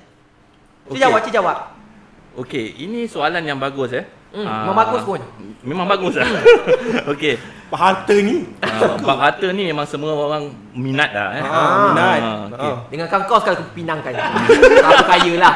Cik 0.87 0.89
Okey. 0.89 1.01
jawab, 1.03 1.19
cik 1.21 1.33
jawab. 1.35 1.57
Okey, 2.39 2.65
ini 2.79 3.03
soalan 3.05 3.43
yang 3.43 3.59
bagus 3.59 3.91
eh. 3.91 4.05
Hmm, 4.29 4.45
Ah, 4.45 4.61
memang 4.61 4.77
bagus 4.77 5.01
pun. 5.01 5.19
Memang 5.65 5.85
bagus 5.89 6.13
lah. 6.21 6.29
Okey. 7.13 7.35
Harta 7.69 8.15
ni. 8.17 8.49
Uh, 8.65 8.97
bab 9.05 9.21
harta 9.21 9.45
ni 9.53 9.69
memang 9.69 9.85
semua 9.85 10.09
orang 10.13 10.49
minat 10.73 11.13
dah 11.13 11.37
eh. 11.37 11.43
Ah, 11.45 11.77
minat. 11.89 12.19
Ah, 12.21 12.39
okey. 12.49 12.71
Ah. 12.73 12.77
Dengan 12.89 13.05
kau 13.05 13.21
kau 13.25 13.37
sekali 13.37 13.61
aku 13.61 13.65
pinangkan. 13.73 14.13
Aku 14.89 15.03
kaya 15.05 15.33
lah. 15.37 15.55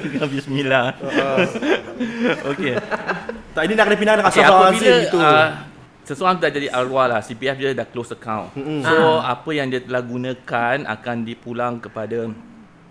Dengan 0.00 0.28
bismillah. 0.28 0.86
Okey. 2.48 2.74
Tak 3.50 3.62
ini 3.66 3.72
nak 3.74 3.84
kena 3.88 3.96
pindah 3.98 4.14
dekat 4.16 4.30
Okay, 4.30 4.40
Ashraf 4.40 4.54
apabila 4.54 4.70
Azim 4.70 4.94
gitu. 5.04 5.18
uh, 5.18 5.48
seseorang 6.06 6.36
dah 6.38 6.50
jadi 6.50 6.68
arwah 6.70 7.06
lah, 7.10 7.20
CPF 7.20 7.56
dia 7.58 7.70
dah 7.74 7.84
close 7.84 8.14
account. 8.14 8.54
Mm-hmm. 8.54 8.80
So 8.84 8.96
apa 9.18 9.50
yang 9.50 9.68
dia 9.68 9.80
telah 9.82 10.00
gunakan 10.00 10.76
akan 10.86 11.16
dipulang 11.26 11.82
kepada 11.82 12.30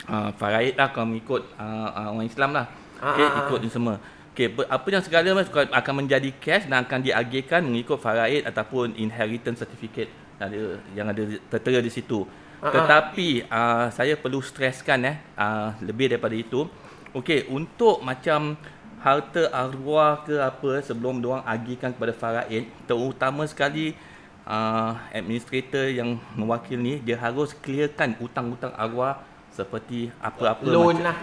uh, 0.05 0.29
faraid 0.35 0.75
lah 0.75 0.91
kalau 0.91 1.09
mengikut 1.09 1.41
uh, 1.55 1.89
uh, 1.89 2.07
orang 2.11 2.27
Islam 2.27 2.51
lah. 2.53 2.65
Okay, 2.99 3.23
Ah, 3.23 3.31
ah, 3.31 3.35
ah. 3.35 3.41
ikut 3.47 3.59
ni 3.63 3.69
semua. 3.71 3.95
Okay, 4.31 4.47
apa 4.51 4.87
yang 4.87 5.03
segala 5.03 5.27
mas- 5.33 5.51
akan 5.51 5.93
menjadi 5.99 6.29
cash 6.37 6.67
dan 6.67 6.83
akan 6.83 6.99
diagihkan 7.01 7.59
mengikut 7.59 7.99
faraid 7.99 8.47
ataupun 8.47 8.95
inheritance 8.95 9.59
certificate 9.59 10.07
ada 10.39 10.79
yang 10.95 11.07
ada 11.07 11.19
tertera 11.51 11.79
di 11.79 11.91
situ. 11.91 12.23
Ah, 12.59 12.67
ah. 12.67 12.71
Tetapi 12.71 13.27
uh, 13.47 13.85
saya 13.91 14.15
perlu 14.15 14.39
streskan 14.39 15.03
eh 15.03 15.15
uh, 15.35 15.75
lebih 15.79 16.11
daripada 16.11 16.35
itu. 16.35 16.67
Okey, 17.11 17.49
untuk 17.49 17.99
macam 17.99 18.53
harta 18.99 19.47
arwah 19.49 20.21
ke 20.21 20.35
apa 20.37 20.83
sebelum 20.83 21.23
diorang 21.23 21.41
agihkan 21.41 21.95
kepada 21.95 22.11
faraid, 22.13 22.67
terutama 22.83 23.47
sekali 23.47 23.95
uh, 24.43 24.91
administrator 25.09 25.87
yang 25.87 26.19
mewakil 26.35 26.75
ni 26.75 26.99
dia 26.99 27.15
harus 27.15 27.55
clearkan 27.55 28.13
hutang-hutang 28.19 28.75
arwah 28.75 29.23
seperti 29.49 30.11
apa-apa 30.19 30.63
Loan 30.63 30.99
macam- 30.99 31.05
lah. 31.07 31.17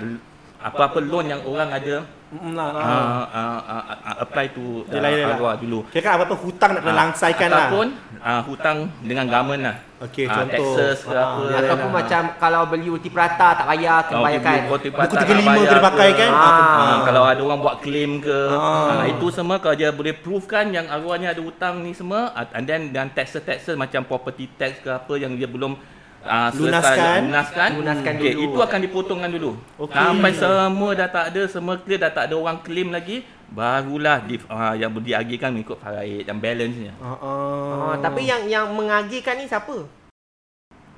Apa-apa 0.59 0.99
loan 1.01 1.27
yang 1.29 1.43
orang 1.43 1.71
ada 1.71 1.97
Mm, 2.27 2.59
lah. 2.59 2.75
uh, 2.75 2.83
uh, 3.23 3.61
uh, 3.63 3.83
uh, 4.03 4.17
apply 4.19 4.51
to 4.51 4.83
uh, 4.83 4.91
Yelah, 4.91 5.15
yelah. 5.15 5.39
arwah 5.39 5.55
dulu. 5.55 5.87
Kira 5.87 6.19
apa-apa 6.19 6.35
hutang 6.35 6.75
nak 6.75 6.83
kena 6.83 6.91
Ah, 6.91 6.99
langsaikan 6.99 7.49
lah. 7.49 7.59
Ataupun 7.63 7.87
uh, 8.19 8.43
hutang 8.43 8.79
dengan 8.99 9.25
government 9.25 9.63
lah. 9.63 9.77
Okey, 10.03 10.27
Ah, 10.27 10.35
contoh. 10.35 10.75
Taxes 10.75 10.99
ke 11.07 11.15
apa. 11.15 11.43
Ataupun 11.55 11.91
macam 11.95 12.23
kalau 12.37 12.61
beli 12.67 12.91
roti 12.91 13.09
prata 13.09 13.49
tak 13.55 13.67
bayar 13.71 14.11
kena 14.11 14.19
Oh, 14.19 14.25
bayarkan. 14.27 14.55
beli 14.59 14.67
roti 14.69 14.89
Buku 14.91 14.99
patah 14.99 15.17
35 15.23 15.23
nak 15.23 15.47
bayar 15.47 15.69
kena 15.71 15.83
pakai 15.87 16.09
ke. 16.09 16.19
kan? 16.19 16.31
Ah. 16.35 16.51
Ah, 16.51 16.99
kalau 17.07 17.23
ada 17.23 17.41
orang 17.41 17.61
buat 17.63 17.77
claim 17.79 18.11
ke 18.19 18.39
Ah. 18.51 18.59
ah. 18.91 19.05
itu 19.07 19.27
semua 19.31 19.57
kalau 19.57 19.77
dia 19.77 19.91
boleh 19.95 20.13
prove 20.13 20.45
kan 20.45 20.67
yang 20.69 20.91
arwahnya 20.91 21.31
ada 21.31 21.39
hutang 21.39 21.79
ni 21.81 21.95
semua 21.95 22.35
ah, 22.35 22.43
and 22.53 22.67
then 22.67 22.91
dan 22.91 23.07
taxes-taxes 23.09 23.79
macam 23.79 24.03
property 24.03 24.51
tax 24.51 24.83
ke 24.83 24.91
apa 24.91 25.15
yang 25.15 25.31
dia 25.33 25.47
belum 25.47 25.79
uh, 26.27 26.51
Lunaskan. 26.53 27.19
lunaskan 27.31 27.71
Lunaskan 27.79 28.13
okay, 28.19 28.33
dulu. 28.35 28.45
itu 28.51 28.59
akan 28.61 28.81
dipotongkan 28.83 29.31
dulu 29.33 29.51
Okey. 29.81 29.97
sampai 29.97 30.33
semua 30.35 30.91
dah 30.93 31.09
tak 31.09 31.25
ada 31.33 31.43
semua 31.47 31.75
clear 31.81 31.99
dah 32.03 32.13
tak 32.13 32.25
ada 32.29 32.35
orang 32.37 32.59
claim 32.61 32.91
lagi 32.91 33.23
barulah 33.47 34.19
di, 34.27 34.43
uh, 34.51 34.75
yang 34.75 34.91
diagihkan 34.91 35.55
mengikut 35.55 35.79
faraid 35.79 36.27
dan 36.27 36.43
balance-nya 36.43 36.93
ah. 36.99 37.15
Ah, 37.23 37.95
tapi 38.03 38.27
yang 38.27 38.43
yang 38.51 38.67
mengagihkan 38.75 39.39
ni 39.39 39.47
siapa? 39.47 39.87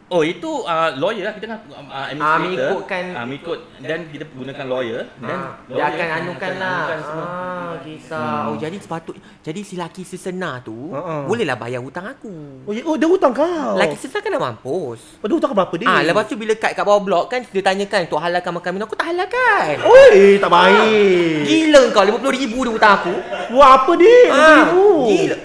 Oh 0.09 0.23
itu 0.23 0.49
uh, 0.63 0.89
lawyer 0.95 1.21
lah 1.23 1.33
kita 1.33 1.47
kan 1.47 1.59
uh, 1.69 1.85
administrator. 2.07 2.41
mengikutkan- 2.41 3.13
uh, 3.13 3.25
mengikut 3.25 3.59
dan 3.79 4.09
kita 4.09 4.25
gunakan 4.27 4.65
lawyer 4.67 5.01
dan 5.19 5.37
Ah, 5.39 5.53
dia 5.69 5.85
akan 5.87 6.07
anukan 6.19 6.53
lah. 6.55 6.73
anukan 6.73 6.99
semua. 7.03 7.27
Ah, 7.29 7.75
kisah. 7.79 8.41
Oh, 8.43 8.57
jadi 8.57 8.77
sepatut 8.79 9.15
jadi 9.39 9.61
si 9.61 9.75
laki 9.75 10.03
sesenar 10.03 10.61
tu 10.63 10.73
Ah, 10.91 10.97
ah. 10.99 11.23
bolehlah 11.23 11.55
bayar 11.55 11.79
hutang 11.79 12.09
aku. 12.09 12.33
Oh, 12.65 12.73
ya- 12.73 12.83
oh, 12.83 12.97
dia 12.97 13.05
hutang 13.05 13.33
kau. 13.33 13.77
Laki 13.77 13.97
sesenar 13.97 14.21
kan 14.21 14.31
dah 14.31 14.43
mampus. 14.43 15.01
Oh, 15.15 15.27
dia 15.27 15.37
hutang 15.37 15.53
berapa 15.53 15.75
dia? 15.75 15.87
Ah, 15.87 16.01
lepas 16.03 16.25
tu 16.25 16.35
bila 16.35 16.53
kat 16.55 16.73
kat 16.73 16.83
bawah 16.83 17.01
blok 17.01 17.25
kan 17.27 17.45
dia 17.45 17.61
tanyakan 17.63 18.01
untuk 18.03 18.17
halalkan 18.19 18.53
makan 18.55 18.71
minum 18.73 18.87
aku 18.87 18.97
tak 18.97 19.09
halalkan. 19.09 19.75
Oi, 19.79 20.37
tak 20.37 20.49
baik. 20.49 21.45
Gila 21.45 21.83
kau 21.91 22.01
50,000 22.03 22.33
dia 22.59 22.73
hutang 22.73 22.93
aku. 22.97 23.15
Buat 23.51 23.71
apa 23.77 23.93
dia? 23.95 24.19
Ah, 24.27 24.65
RM50,000. 24.65 25.05
gila. 25.07 25.37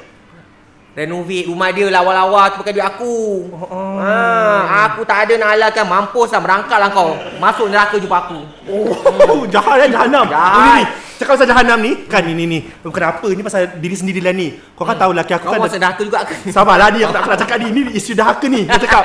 Renovate 0.94 1.50
rumah 1.50 1.74
dia 1.74 1.90
lawa-lawa 1.90 2.54
tu 2.54 2.62
pakai 2.62 2.78
duit 2.78 2.86
aku. 2.86 3.50
Oh. 3.50 3.98
Ah, 3.98 4.86
aku 4.86 5.02
tak 5.02 5.26
ada 5.26 5.42
nak 5.42 5.50
halalkan 5.58 5.90
mampus 5.90 6.30
lah 6.30 6.38
berangkat 6.38 6.78
lah 6.78 6.94
kau. 6.94 7.18
Masuk 7.42 7.66
neraka 7.66 7.98
jumpa 7.98 8.30
aku. 8.30 8.40
Oh, 8.70 9.42
jahat 9.54 9.82
kan 9.82 9.90
jahanam. 9.90 10.26
Jahat. 10.30 10.54
Oh, 10.54 10.62
ni. 10.78 10.84
Cakap 11.18 11.34
pasal 11.34 11.50
jahanam 11.50 11.78
ni, 11.82 11.92
kan 12.06 12.22
ni 12.22 12.46
ni. 12.46 12.60
Kenapa? 12.86 13.26
Ni 13.26 13.42
pasal 13.42 13.82
diri 13.82 13.98
sendiri 13.98 14.22
lah 14.22 14.38
ni. 14.38 14.54
Kau 14.78 14.86
kan 14.86 14.94
tahu 14.94 15.18
laki 15.18 15.34
aku 15.34 15.46
Kau 15.50 15.54
kan 15.58 15.66
masuk 15.66 15.82
neraka 15.82 16.02
juga 16.06 16.20
ke? 16.30 16.36
Sabarlah 16.56 16.94
ni 16.94 17.02
aku 17.02 17.14
tak 17.14 17.22
nak 17.26 17.40
cakap 17.42 17.58
ni. 17.58 17.68
Ni 17.74 17.82
isu 17.98 18.14
dahaka 18.14 18.46
ni. 18.46 18.62
Kau 18.70 18.78
cakap. 18.78 19.04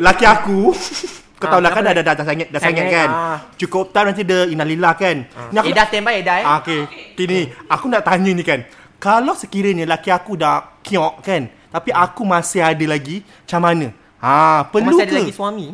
Laki 0.00 0.24
aku 0.24 0.58
kau 1.44 1.50
tahu 1.50 1.60
lah 1.60 1.68
Ah, 1.68 1.74
kan 1.76 1.82
dah 1.84 1.92
dah 2.00 2.14
dah 2.16 2.24
sangat 2.24 2.48
dah 2.48 2.60
sangat 2.62 2.84
kan. 2.88 3.08
ah. 3.12 3.36
Cukup 3.60 3.92
time 3.92 4.08
nanti 4.08 4.24
dia 4.24 4.48
innalillah 4.48 4.96
kan. 4.96 5.28
Ni 5.52 5.56
aku 5.60 5.68
Edah 5.68 5.84
standby 5.84 6.24
Edah 6.24 6.36
eh. 6.40 6.44
Ah, 6.48 6.56
okey. 6.64 6.80
Kini 7.12 7.52
aku 7.68 7.92
nak 7.92 8.00
tanya 8.00 8.32
ni 8.32 8.40
kan. 8.40 8.64
Kalau 9.04 9.36
sekiranya 9.36 9.84
laki 9.84 10.08
aku 10.08 10.32
dah 10.40 10.80
kiok 10.80 11.20
kan, 11.20 11.52
tapi 11.68 11.92
aku 11.92 12.24
masih 12.24 12.64
ada 12.64 12.84
lagi, 12.88 13.20
macam 13.20 13.60
mana? 13.60 13.86
Ha, 14.16 14.64
perlu 14.72 14.96
masih 14.96 15.04
ke? 15.04 15.12
ada 15.12 15.20
lagi 15.20 15.34
suami? 15.36 15.66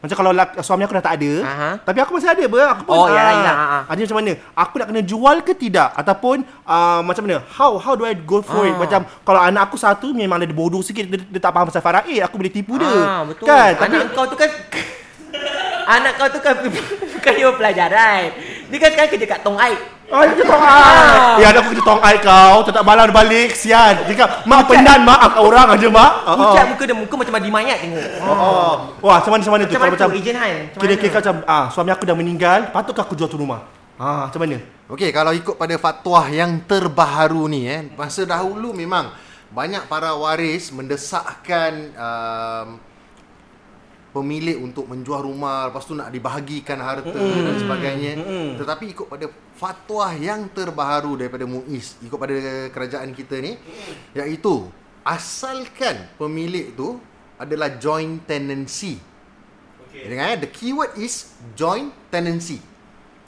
Macam 0.00 0.16
kalau 0.16 0.32
lak, 0.32 0.48
suami 0.64 0.84
aku 0.88 0.96
dah 0.96 1.04
tak 1.04 1.16
ada, 1.20 1.32
Aha. 1.44 1.70
tapi 1.84 2.00
aku 2.00 2.16
masih 2.16 2.28
ada 2.32 2.44
ber. 2.48 2.64
Aku 2.72 2.88
pun 2.88 2.96
Oh, 2.96 3.08
yalah, 3.08 3.56
ah. 3.56 3.82
Ada 3.88 4.04
macam 4.08 4.16
mana? 4.20 4.32
Aku 4.56 4.74
nak 4.80 4.86
kena 4.88 5.00
jual 5.04 5.36
ke 5.44 5.52
tidak 5.52 5.92
ataupun 5.92 6.44
uh, 6.64 7.00
macam 7.04 7.24
mana? 7.28 7.44
How 7.52 7.76
how 7.76 7.92
do 7.96 8.08
I 8.08 8.16
go 8.16 8.40
for 8.40 8.64
it? 8.64 8.76
Ah. 8.76 8.80
Macam 8.80 9.00
kalau 9.24 9.40
anak 9.44 9.68
aku 9.68 9.76
satu 9.76 10.12
memang 10.16 10.40
dia 10.40 10.48
bodoh 10.52 10.80
sikit 10.80 11.04
dia, 11.04 11.20
dia 11.20 11.40
tak 11.40 11.52
faham 11.52 11.68
pasal 11.68 11.84
faraid, 11.84 12.20
aku 12.24 12.36
boleh 12.40 12.52
tipu 12.52 12.80
dia. 12.80 12.88
Ah, 12.88 13.28
betul. 13.28 13.44
Kan? 13.44 13.76
Anak 13.76 13.80
Tapi 13.80 13.96
kau 14.16 14.24
tu 14.24 14.36
kan 14.40 14.50
Anak 16.00 16.12
kau 16.16 16.28
tu 16.32 16.40
kan 16.40 16.54
bukan 17.16 17.34
pelajaran. 17.60 18.22
Dia 18.72 18.76
kan 18.80 18.88
sekarang 18.92 19.10
kerja 19.12 19.26
kat 19.28 19.40
Tong 19.44 19.60
Aik. 19.60 19.80
Oh, 20.14 20.22
dia 20.22 20.44
tong 20.46 20.62
ai. 20.62 21.42
Ya, 21.42 21.48
aku 21.50 21.74
kena 21.74 21.82
tong 21.82 22.02
ai 22.06 22.16
kau. 22.22 22.62
Tak 22.62 22.72
tak 22.78 22.84
balang 22.86 23.10
balik. 23.10 23.50
Sian. 23.58 24.06
Dia 24.06 24.14
kata, 24.14 24.46
mak 24.46 24.70
pendan 24.70 25.02
mak 25.02 25.18
angkat 25.18 25.42
orang 25.42 25.68
aja 25.74 25.88
mak. 25.90 26.12
Oh, 26.22 26.30
oh. 26.30 26.36
Pucat 26.38 26.64
muka 26.70 26.82
dia 26.86 26.94
muka 26.94 27.14
macam 27.18 27.32
mandi 27.34 27.50
mayat 27.50 27.78
tengok. 27.82 28.08
Oh, 28.22 28.30
oh. 28.30 28.72
Wah, 29.02 29.18
macam 29.18 29.30
mana 29.34 29.42
macam 29.42 29.52
mana 29.58 29.62
tu? 29.66 29.74
Macam 29.74 29.90
macam 29.90 30.08
Ejen? 30.14 30.38
Macam 30.38 30.78
Kira-kira 30.78 31.18
macam 31.18 31.34
ah, 31.50 31.66
suami 31.74 31.90
aku 31.90 32.06
dah 32.06 32.14
meninggal, 32.14 32.70
patutkah 32.70 33.02
aku 33.02 33.18
jual 33.18 33.26
tu 33.26 33.42
rumah? 33.42 33.66
Ah, 33.98 34.30
macam 34.30 34.46
mana? 34.46 34.62
Okey, 34.86 35.10
kalau 35.10 35.34
ikut 35.34 35.58
pada 35.58 35.74
fatwa 35.82 36.30
yang 36.30 36.62
terbaharu 36.62 37.50
ni 37.50 37.66
eh, 37.66 37.82
masa 37.98 38.22
dahulu 38.22 38.70
memang 38.70 39.10
banyak 39.50 39.90
para 39.90 40.14
waris 40.14 40.70
mendesakkan 40.70 41.90
um, 41.94 42.66
pemilik 44.14 44.54
untuk 44.62 44.86
menjual 44.86 45.26
rumah 45.26 45.66
lepas 45.68 45.82
tu 45.82 45.98
nak 45.98 46.14
dibahagikan 46.14 46.78
harta 46.78 47.10
mm. 47.10 47.42
dan 47.42 47.56
sebagainya. 47.58 48.12
Mm-mm. 48.22 48.48
Tetapi 48.62 48.84
ikut 48.94 49.06
pada 49.10 49.26
fatwa 49.58 50.14
yang 50.14 50.46
terbaharu 50.54 51.18
daripada 51.18 51.42
MUIS, 51.42 51.98
ikut 52.06 52.14
pada 52.14 52.34
kerajaan 52.70 53.10
kita 53.10 53.42
ni 53.42 53.58
iaitu 54.14 54.70
asalkan 55.02 56.14
pemilik 56.14 56.70
tu 56.78 57.02
adalah 57.34 57.74
joint 57.74 58.22
tenancy. 58.22 59.02
Okay. 59.90 60.06
Dengar 60.06 60.26
eh, 60.30 60.38
the 60.46 60.50
keyword 60.54 60.94
is 60.94 61.34
joint 61.58 61.90
tenancy. 62.14 62.62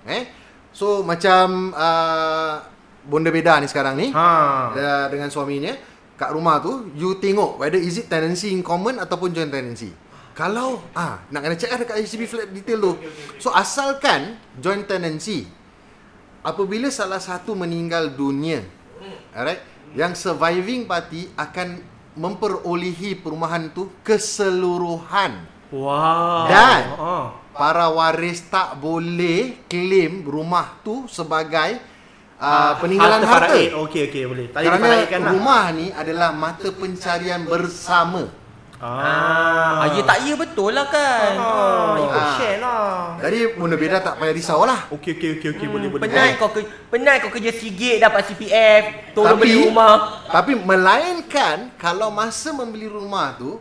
Eh? 0.06 0.30
So 0.70 1.02
macam 1.02 1.74
uh, 1.74 2.62
bonda 3.02 3.34
beda 3.34 3.58
ni 3.58 3.66
sekarang 3.66 3.98
ni. 3.98 4.14
Ha. 4.14 4.26
Uh, 4.70 5.06
dengan 5.10 5.34
suaminya 5.34 5.74
kat 6.16 6.32
rumah 6.32 6.64
tu 6.64 6.94
you 6.96 7.18
tengok 7.20 7.60
whether 7.60 7.76
is 7.76 8.00
it 8.00 8.08
tenancy 8.08 8.48
in 8.54 8.62
common 8.62 9.02
ataupun 9.02 9.34
joint 9.34 9.50
tenancy. 9.50 9.90
Kalau 10.36 10.84
ah 10.92 11.24
nak 11.26 11.40
kena 11.40 11.56
check 11.56 11.72
lah 11.72 11.80
dekat 11.80 11.96
HDB 11.98 12.22
flat 12.24 12.48
detail 12.50 12.78
tu. 12.78 12.92
So 13.38 13.48
asalkan 13.50 14.36
joint 14.54 14.84
tenancy 14.84 15.48
apabila 16.42 16.86
salah 16.88 17.18
satu 17.18 17.56
meninggal 17.56 18.12
dunia 18.12 18.60
alright 19.32 19.58
yang 19.92 20.12
surviving 20.12 20.84
party 20.84 21.32
akan 21.34 21.80
memperolehi 22.14 23.16
perumahan 23.16 23.68
tu 23.70 23.88
keseluruhan 24.00 25.56
Wow. 25.66 26.46
Dan 26.46 26.82
Ah. 26.94 27.26
para 27.50 27.90
waris 27.90 28.38
tak 28.46 28.78
boleh 28.78 29.66
claim 29.66 30.22
rumah 30.22 30.78
tu 30.80 31.10
sebagai 31.10 31.82
uh, 32.38 32.78
peninggalan 32.78 33.26
harta. 33.26 33.50
faraid. 33.50 33.74
Okey 33.74 34.06
okey 34.06 34.22
boleh. 34.30 34.46
Tadi 34.46 34.62
Kerana 34.62 34.86
lah. 34.86 35.26
rumah 35.26 35.64
ni 35.74 35.90
adalah 35.90 36.30
mata 36.30 36.70
pencarian 36.70 37.42
bersama. 37.42 38.30
Ah, 38.76 39.88
ya 39.88 40.04
tak 40.04 40.28
ya 40.28 40.36
betul 40.36 40.76
lah 40.76 40.84
kan. 40.86 41.32
Ah, 41.36 41.96
ikut 41.96 42.20
Ah. 42.20 42.34
share 42.36 42.58
lah. 42.60 43.16
Jadi 43.24 43.38
benda 43.56 43.76
beda 43.76 43.96
tak 43.98 44.14
payah 44.20 44.34
risau 44.36 44.62
lah. 44.62 44.84
Okey 44.92 45.16
okey 45.16 45.30
okey 45.40 45.48
okey 45.56 45.66
boleh 45.66 45.88
boleh. 45.88 46.02
Penat 46.04 46.36
kau 46.36 46.52
ke, 46.52 46.60
penat 46.92 47.24
kau 47.24 47.32
kerja 47.32 47.50
sikit 47.50 47.96
dapat 47.98 48.28
CPF, 48.28 48.82
tolong 49.16 49.36
Tapi- 49.36 49.48
beli 49.48 49.64
rumah. 49.64 49.94
Tapi 50.28 50.52
melainkan 50.60 51.72
kalau 51.76 52.12
masa 52.12 52.52
membeli 52.52 52.84
rumah 52.84 53.32
tu 53.34 53.56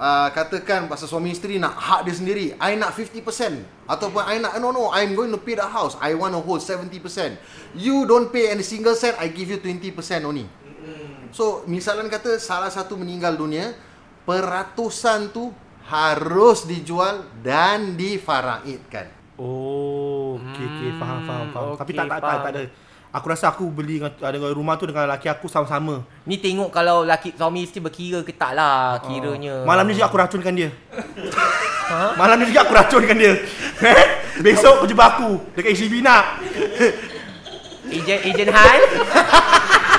uh, 0.00 0.28
katakan 0.32 0.88
pasal 0.88 1.04
suami 1.04 1.30
isteri 1.30 1.60
nak 1.60 1.76
hak 1.76 2.08
dia 2.08 2.14
sendiri, 2.16 2.46
I 2.56 2.80
nak 2.80 2.96
50% 2.96 3.60
ataupun 3.84 4.24
I 4.24 4.40
nak 4.40 4.56
no 4.56 4.72
no 4.72 4.88
I'm 4.88 5.12
going 5.12 5.28
to 5.28 5.36
pay 5.36 5.52
the 5.52 5.68
house. 5.68 6.00
I 6.00 6.16
want 6.16 6.32
to 6.32 6.40
hold 6.40 6.64
70%. 6.64 6.96
You 7.76 8.08
don't 8.08 8.32
pay 8.32 8.48
any 8.48 8.64
single 8.64 8.96
cent, 8.96 9.20
I 9.20 9.28
give 9.28 9.52
you 9.52 9.60
20% 9.60 9.92
only. 10.24 10.48
So 11.30 11.62
misalnya 11.68 12.08
kata 12.08 12.40
salah 12.40 12.72
satu 12.72 12.98
meninggal 12.98 13.36
dunia, 13.36 13.70
peratusan 14.30 15.34
tu 15.34 15.50
harus 15.90 16.62
dijual 16.70 17.26
dan 17.42 17.98
difaraidkan. 17.98 19.10
Oh, 19.34 20.38
okey 20.38 20.66
okey 20.70 20.90
faham 21.02 21.26
faham 21.26 21.46
faham. 21.50 21.74
Tapi 21.74 21.90
okey, 21.90 21.98
tak 21.98 22.06
tak 22.06 22.18
tak, 22.22 22.30
faham. 22.30 22.42
tak 22.46 22.52
ada 22.54 22.62
Aku 23.10 23.26
rasa 23.26 23.50
aku 23.50 23.66
beli 23.66 23.98
dengan, 23.98 24.14
dengan 24.14 24.54
rumah 24.54 24.78
tu 24.78 24.86
dengan 24.86 25.10
laki 25.10 25.26
aku 25.26 25.50
sama-sama. 25.50 26.06
Ni 26.22 26.38
tengok 26.38 26.70
kalau 26.70 27.02
laki 27.02 27.34
suami 27.34 27.66
isteri 27.66 27.82
berkira 27.82 28.22
ke 28.22 28.30
tak 28.30 28.54
lah 28.54 29.02
kiranya. 29.02 29.66
Malam 29.66 29.90
ni 29.90 29.98
juga 29.98 30.06
aku 30.06 30.18
racunkan 30.22 30.54
dia. 30.54 30.70
ha? 31.90 32.14
Malam 32.14 32.38
ni 32.38 32.54
juga 32.54 32.62
aku 32.62 32.74
racunkan 32.78 33.16
dia. 33.18 33.34
Eh? 33.80 34.06
Besok 34.44 34.84
kau 34.84 34.86
jumpa 34.86 35.04
aku 35.16 35.30
dekat 35.56 35.72
HDB 35.72 36.04
nak. 36.04 36.38
Ejen 37.90 38.18
Ejen 38.28 38.48
Han. 38.52 38.80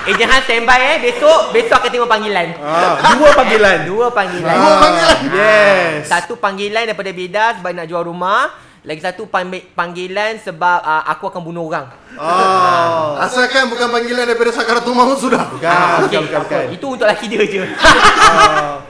Ejen 0.04 0.26
Han 0.26 0.42
standby 0.42 0.80
eh. 0.82 0.98
Besok 1.00 1.54
besok 1.54 1.78
akan 1.78 1.90
tengok 1.90 2.10
panggilan. 2.10 2.48
Ah, 2.58 3.14
dua 3.14 3.30
panggilan. 3.34 3.78
Dua 3.92 4.08
panggilan. 4.10 4.56
Dua 4.56 4.74
panggilan. 4.78 5.18
Yes. 5.32 6.10
Satu 6.10 6.34
panggilan 6.36 6.90
daripada 6.90 7.12
Beda 7.12 7.44
sebab 7.56 7.72
nak 7.72 7.86
jual 7.86 8.04
rumah. 8.04 8.50
Lagi 8.82 8.98
satu 8.98 9.30
pang- 9.30 9.46
panggilan 9.78 10.42
sebab 10.42 10.82
uh, 10.82 11.06
aku 11.06 11.30
akan 11.30 11.38
bunuh 11.40 11.70
orang. 11.70 11.86
Oh. 12.18 13.14
Asalkan 13.22 13.70
bukan 13.70 13.86
panggilan 13.88 14.26
daripada 14.26 14.50
sakaratul 14.50 14.98
maut 14.98 15.22
sudah. 15.22 15.46
Bukan, 15.48 15.70
Ah, 15.70 16.02
bukan, 16.02 16.10
okey. 16.10 16.22
bukan, 16.26 16.40
bukan. 16.42 16.64
Itu 16.74 16.86
untuk 16.90 17.06
laki 17.06 17.26
dia 17.30 17.46
je. 17.46 17.62
Ah. 17.62 18.82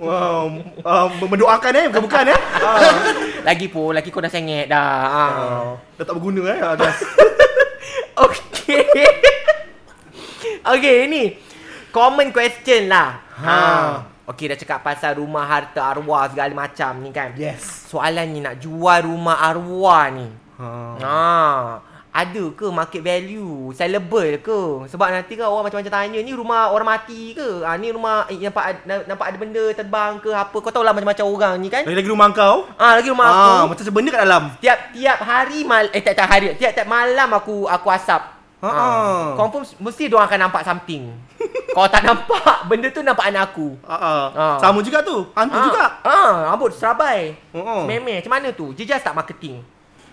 wow. 0.00 0.48
Uh, 0.80 1.06
mendoakan 1.28 1.72
eh, 1.76 1.84
bukan 1.92 2.02
bukan 2.08 2.24
eh. 2.32 2.40
Ah. 2.56 2.80
lagi 3.48 3.68
pun 3.68 3.92
laki 3.92 4.08
kau 4.08 4.24
dah 4.24 4.32
sengit 4.32 4.64
dah. 4.64 4.80
Ah. 4.80 5.12
Ah. 5.12 5.68
Dah 6.00 6.04
tak 6.08 6.16
berguna 6.16 6.48
eh. 6.48 6.58
Ah, 6.58 6.72
dah. 6.80 6.92
Okey. 8.24 8.80
Okey, 10.64 10.96
ini 11.06 11.22
common 11.92 12.32
question 12.32 12.88
lah. 12.88 13.20
Ha. 13.36 13.56
Okey, 14.24 14.48
dah 14.48 14.56
cakap 14.56 14.80
pasal 14.80 15.20
rumah 15.20 15.44
harta 15.44 15.84
arwah 15.84 16.24
segala 16.32 16.56
macam 16.56 16.96
ni 17.04 17.12
kan. 17.12 17.36
Yes. 17.36 17.92
Soalannya 17.92 18.40
nak 18.40 18.56
jual 18.56 19.04
rumah 19.04 19.44
arwah 19.44 20.08
ni. 20.08 20.24
Ha. 20.56 20.68
Ha. 21.04 21.20
Ada 22.14 22.46
ke 22.54 22.70
market 22.70 23.02
value? 23.02 23.74
Sellable 23.74 24.38
ke? 24.38 24.86
Sebab 24.86 25.10
nanti 25.10 25.34
kan 25.34 25.50
orang 25.50 25.66
macam-macam 25.66 25.92
tanya 25.92 26.18
ni 26.22 26.30
rumah 26.30 26.70
orang 26.70 26.94
mati 26.94 27.34
ke? 27.34 27.66
Ha, 27.66 27.74
ni 27.74 27.90
rumah 27.90 28.24
eh, 28.30 28.38
nampak 28.38 28.64
ada- 28.64 29.04
nampak 29.04 29.26
ada 29.28 29.36
benda 29.36 29.64
terbang 29.74 30.22
ke 30.22 30.30
apa? 30.30 30.54
Kau 30.54 30.70
tahu 30.70 30.86
lah 30.86 30.94
macam-macam 30.94 31.26
orang 31.26 31.54
ni 31.58 31.68
kan? 31.68 31.82
Lagi-lagi 31.82 32.08
rumah 32.08 32.30
kau. 32.30 32.70
Ah, 32.78 32.96
lagi 32.96 33.10
rumah 33.10 33.26
aku. 33.28 33.50
Ah, 33.52 33.62
macam 33.66 33.92
benda 33.92 34.08
kat 34.14 34.22
dalam. 34.24 34.44
Tiap-tiap 34.62 35.18
hari 35.20 35.58
mal 35.66 35.84
eh 35.90 36.00
tiap-tiap 36.00 36.28
hari, 36.30 36.46
tiap-tiap 36.54 36.86
malam 36.86 37.28
aku 37.34 37.66
aku 37.66 37.88
asap. 37.90 38.33
Ha. 38.64 38.70
Ha. 38.72 38.88
Confirm 39.36 39.64
mesti 39.84 40.08
dia 40.08 40.16
akan 40.16 40.38
nampak 40.48 40.64
something. 40.64 41.12
Kalau 41.76 41.88
tak 41.90 42.00
nampak, 42.00 42.64
benda 42.64 42.88
tu 42.88 43.04
nampak 43.04 43.28
anak 43.28 43.52
aku. 43.52 43.76
Ah, 43.84 43.92
ah. 43.92 44.24
Ah. 44.32 44.56
Sama 44.56 44.80
juga 44.80 45.04
tu. 45.04 45.26
Hantu 45.36 45.58
Ah, 45.58 45.64
juga. 45.68 45.84
Ah, 46.00 46.32
rambut 46.48 46.72
serabai. 46.72 47.36
Oh. 47.52 47.84
Memeh, 47.84 48.24
macam 48.24 48.32
mana 48.32 48.48
tu? 48.54 48.72
Dia 48.72 48.96
just 48.96 49.04
tak 49.04 49.12
marketing. 49.12 49.60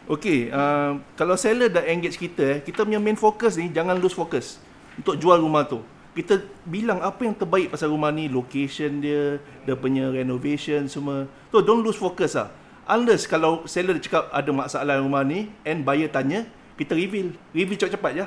Okey, 0.09 0.51
uh, 0.51 0.99
kalau 1.15 1.37
seller 1.39 1.71
dah 1.71 1.85
engage 1.85 2.17
kita, 2.17 2.57
eh, 2.57 2.59
kita 2.59 2.83
punya 2.83 2.99
main 2.99 3.15
focus 3.15 3.55
ni 3.55 3.71
jangan 3.71 3.95
lose 3.95 4.11
focus 4.11 4.59
untuk 4.97 5.15
jual 5.15 5.39
rumah 5.39 5.63
tu. 5.63 5.79
Kita 6.11 6.35
bilang 6.67 6.99
apa 6.99 7.23
yang 7.23 7.31
terbaik 7.31 7.71
pasal 7.71 7.93
rumah 7.93 8.11
ni, 8.11 8.27
location 8.27 8.99
dia, 8.99 9.39
dia 9.63 9.75
punya 9.77 10.11
renovation 10.11 10.83
semua. 10.91 11.29
So 11.53 11.63
don't 11.63 11.79
lose 11.79 11.95
focus 11.95 12.35
lah. 12.35 12.51
Unless 12.89 13.29
kalau 13.29 13.63
seller 13.63 13.95
cakap 14.01 14.27
ada 14.33 14.51
masalah 14.51 14.99
rumah 14.99 15.23
ni 15.23 15.47
and 15.63 15.85
buyer 15.87 16.11
tanya, 16.11 16.43
kita 16.75 16.97
reveal. 16.97 17.31
Reveal 17.55 17.77
cepat-cepat 17.79 18.11
je. 18.11 18.25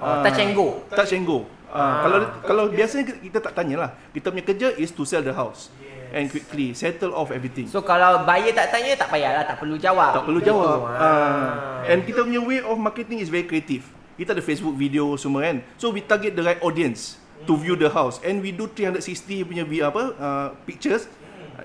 Oh, 0.00 0.22
touch 0.22 0.40
and 0.42 0.52
go. 0.52 0.66
Touch 0.90 1.12
and 1.14 1.24
go. 1.24 1.46
Uh, 1.74 1.94
kalau 2.06 2.18
kalau 2.46 2.64
biasanya 2.70 3.18
kita- 3.18 3.42
tak 3.42 3.54
tanyalah. 3.58 3.98
Kita 4.14 4.30
punya 4.30 4.44
kerja 4.46 4.68
is 4.78 4.94
to 4.94 5.02
sell 5.02 5.22
the 5.22 5.34
house. 5.34 5.74
And 6.14 6.30
quickly 6.30 6.70
settle 6.78 7.10
off 7.10 7.34
everything. 7.34 7.66
So 7.66 7.82
kalau 7.82 8.22
buyer 8.22 8.54
tak 8.54 8.70
tanya 8.70 8.94
tak 8.94 9.10
payahlah, 9.10 9.42
tak 9.42 9.58
perlu 9.58 9.74
jawab. 9.74 10.14
Tak 10.14 10.22
perlu 10.22 10.38
jawab. 10.38 10.86
Ah. 10.94 11.82
And 11.90 12.06
kita 12.06 12.22
punya 12.22 12.38
way 12.38 12.62
of 12.62 12.78
marketing 12.78 13.18
is 13.18 13.26
very 13.26 13.42
creative. 13.42 13.82
Kita 14.14 14.30
ada 14.30 14.38
Facebook 14.38 14.78
video 14.78 15.18
semua 15.18 15.42
kan. 15.42 15.66
So 15.74 15.90
we 15.90 15.98
target 15.98 16.38
the 16.38 16.46
right 16.46 16.62
audience 16.62 17.18
to 17.50 17.58
view 17.58 17.74
the 17.74 17.90
house 17.90 18.22
and 18.22 18.38
we 18.38 18.54
do 18.54 18.70
360 18.70 19.42
punya 19.42 19.66
view 19.66 19.82
apa 19.82 20.02
uh, 20.14 20.46
pictures. 20.62 21.10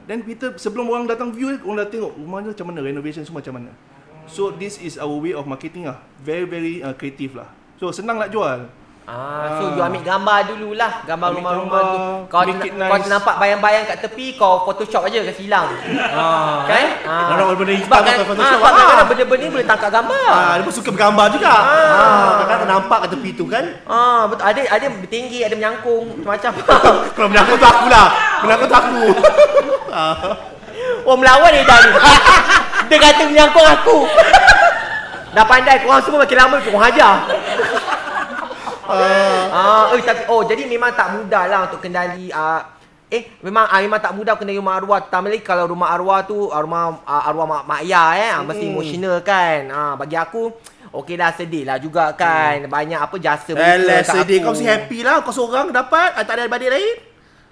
Then 0.09 0.25
kita 0.25 0.57
sebelum 0.57 0.89
orang 0.89 1.05
datang 1.05 1.29
view 1.29 1.53
orang 1.61 1.85
dah 1.85 1.89
tengok 1.93 2.17
rumah 2.17 2.41
dia 2.41 2.49
macam 2.57 2.67
mana 2.73 2.79
renovation 2.81 3.21
semua 3.21 3.45
macam 3.45 3.61
mana. 3.61 3.71
So 4.25 4.49
this 4.49 4.81
is 4.81 4.97
our 4.97 5.13
way 5.13 5.37
of 5.37 5.45
marketing 5.45 5.85
lah. 5.85 6.01
Very 6.25 6.49
very 6.49 6.81
uh, 6.81 6.97
creative 6.97 7.37
lah. 7.37 7.58
So 7.79 7.95
senang 7.95 8.19
nak 8.19 8.27
jual. 8.27 8.67
Ah, 9.09 9.57
so 9.57 9.73
you 9.73 9.81
ambil 9.81 10.03
gambar 10.05 10.53
dululah, 10.53 11.01
gambar 11.07 11.33
rumah-rumah 11.33 11.81
tu. 11.81 11.97
Kau 12.29 12.43
it 12.45 12.61
kau 12.61 12.93
nice. 12.99 13.09
nampak 13.09 13.41
bayang-bayang 13.41 13.87
kat 13.89 14.05
tepi, 14.05 14.37
kau 14.37 14.67
Photoshop 14.67 15.07
aja 15.07 15.23
kasi 15.25 15.47
hilang. 15.47 15.65
Ah. 16.13 16.67
Kan? 16.67 16.85
Ah. 17.07 17.33
Orang 17.33 17.57
benda 17.57 17.73
hitam 17.73 17.89
Sebab 17.89 18.01
kan, 18.05 18.15
ah, 18.19 18.27
Photoshop, 18.27 18.59
ah. 18.59 18.69
kadang-kadang 18.69 19.07
benda-benda 19.09 19.41
ni 19.41 19.49
boleh 19.55 19.65
tangkap 19.65 19.89
gambar. 19.95 20.29
Ah, 20.29 20.53
dia 20.59 20.63
pun 20.67 20.73
suka 20.75 20.89
bergambar 20.91 21.25
juga. 21.31 21.53
Ah, 21.55 22.29
kadang-kadang 22.43 22.69
nampak 22.69 22.97
kat 23.01 23.09
tepi 23.15 23.29
tu 23.33 23.45
kan. 23.47 23.65
Ah, 23.87 24.21
betul. 24.27 24.43
Ada 24.43 24.61
ada 24.75 24.85
bertinggi, 24.93 25.39
ada 25.41 25.55
menyangkung, 25.55 26.05
macam-macam. 26.21 26.51
Kalau 27.17 27.29
menakut 27.31 27.55
tu 27.57 27.65
aku 27.65 27.85
lah. 27.87 28.07
Menakut 28.45 28.67
tu 28.67 28.77
aku. 28.77 29.01
oh, 31.07 31.15
melawan 31.15 31.49
ni 31.55 31.63
dah 31.63 31.79
ni. 31.81 31.91
Dia 32.91 32.97
kata 33.01 33.23
menyangkung 33.25 33.65
aku. 33.65 33.97
Dah 35.29 35.45
pandai 35.45 35.77
korang 35.85 36.01
semua 36.01 36.25
makin 36.25 36.37
lama 36.41 36.57
korang 36.57 36.83
hajar. 36.89 37.15
Ah, 39.49 39.83
eh 39.93 40.01
tapi 40.01 40.23
oh 40.29 40.41
jadi 40.43 40.63
memang 40.65 40.91
tak 40.97 41.07
mudah 41.13 41.43
lah 41.45 41.59
untuk 41.69 41.79
kendali 41.85 42.33
ah 42.33 42.77
eh 43.09 43.25
memang 43.41 43.65
ah, 43.69 43.81
memang 43.81 43.97
tak 44.01 44.13
mudah 44.13 44.33
kendali 44.37 44.57
rumah 44.61 44.77
arwah 44.77 45.01
lagi 45.01 45.41
kalau 45.41 45.65
rumah 45.65 45.89
arwah 45.93 46.25
tu 46.25 46.49
ah, 46.49 46.61
rumah 46.61 47.01
ah, 47.05 47.29
arwah 47.29 47.45
mak, 47.45 47.63
mak 47.65 47.79
ayah 47.85 48.07
eh 48.17 48.29
ah, 48.33 48.41
mesti 48.45 48.65
emotional 48.69 49.21
kan. 49.25 49.69
Ah 49.69 49.93
bagi 49.97 50.17
aku 50.17 50.53
Okey 50.89 51.21
lah 51.21 51.29
sedih 51.29 51.69
lah 51.69 51.77
juga 51.77 52.17
kan 52.17 52.65
Banyak 52.65 52.97
apa 52.97 53.13
jasa 53.21 53.53
Alah, 53.53 54.01
sedih. 54.01 54.41
aku. 54.41 54.45
Kau 54.49 54.51
mesti 54.57 54.65
happy 54.65 54.99
lah. 55.05 55.21
Kau 55.21 55.29
seorang 55.29 55.69
dapat. 55.69 56.17
ah, 56.17 56.25
Tak 56.25 56.33
ada 56.33 56.49
adik 56.49 56.65
lain. 56.65 57.08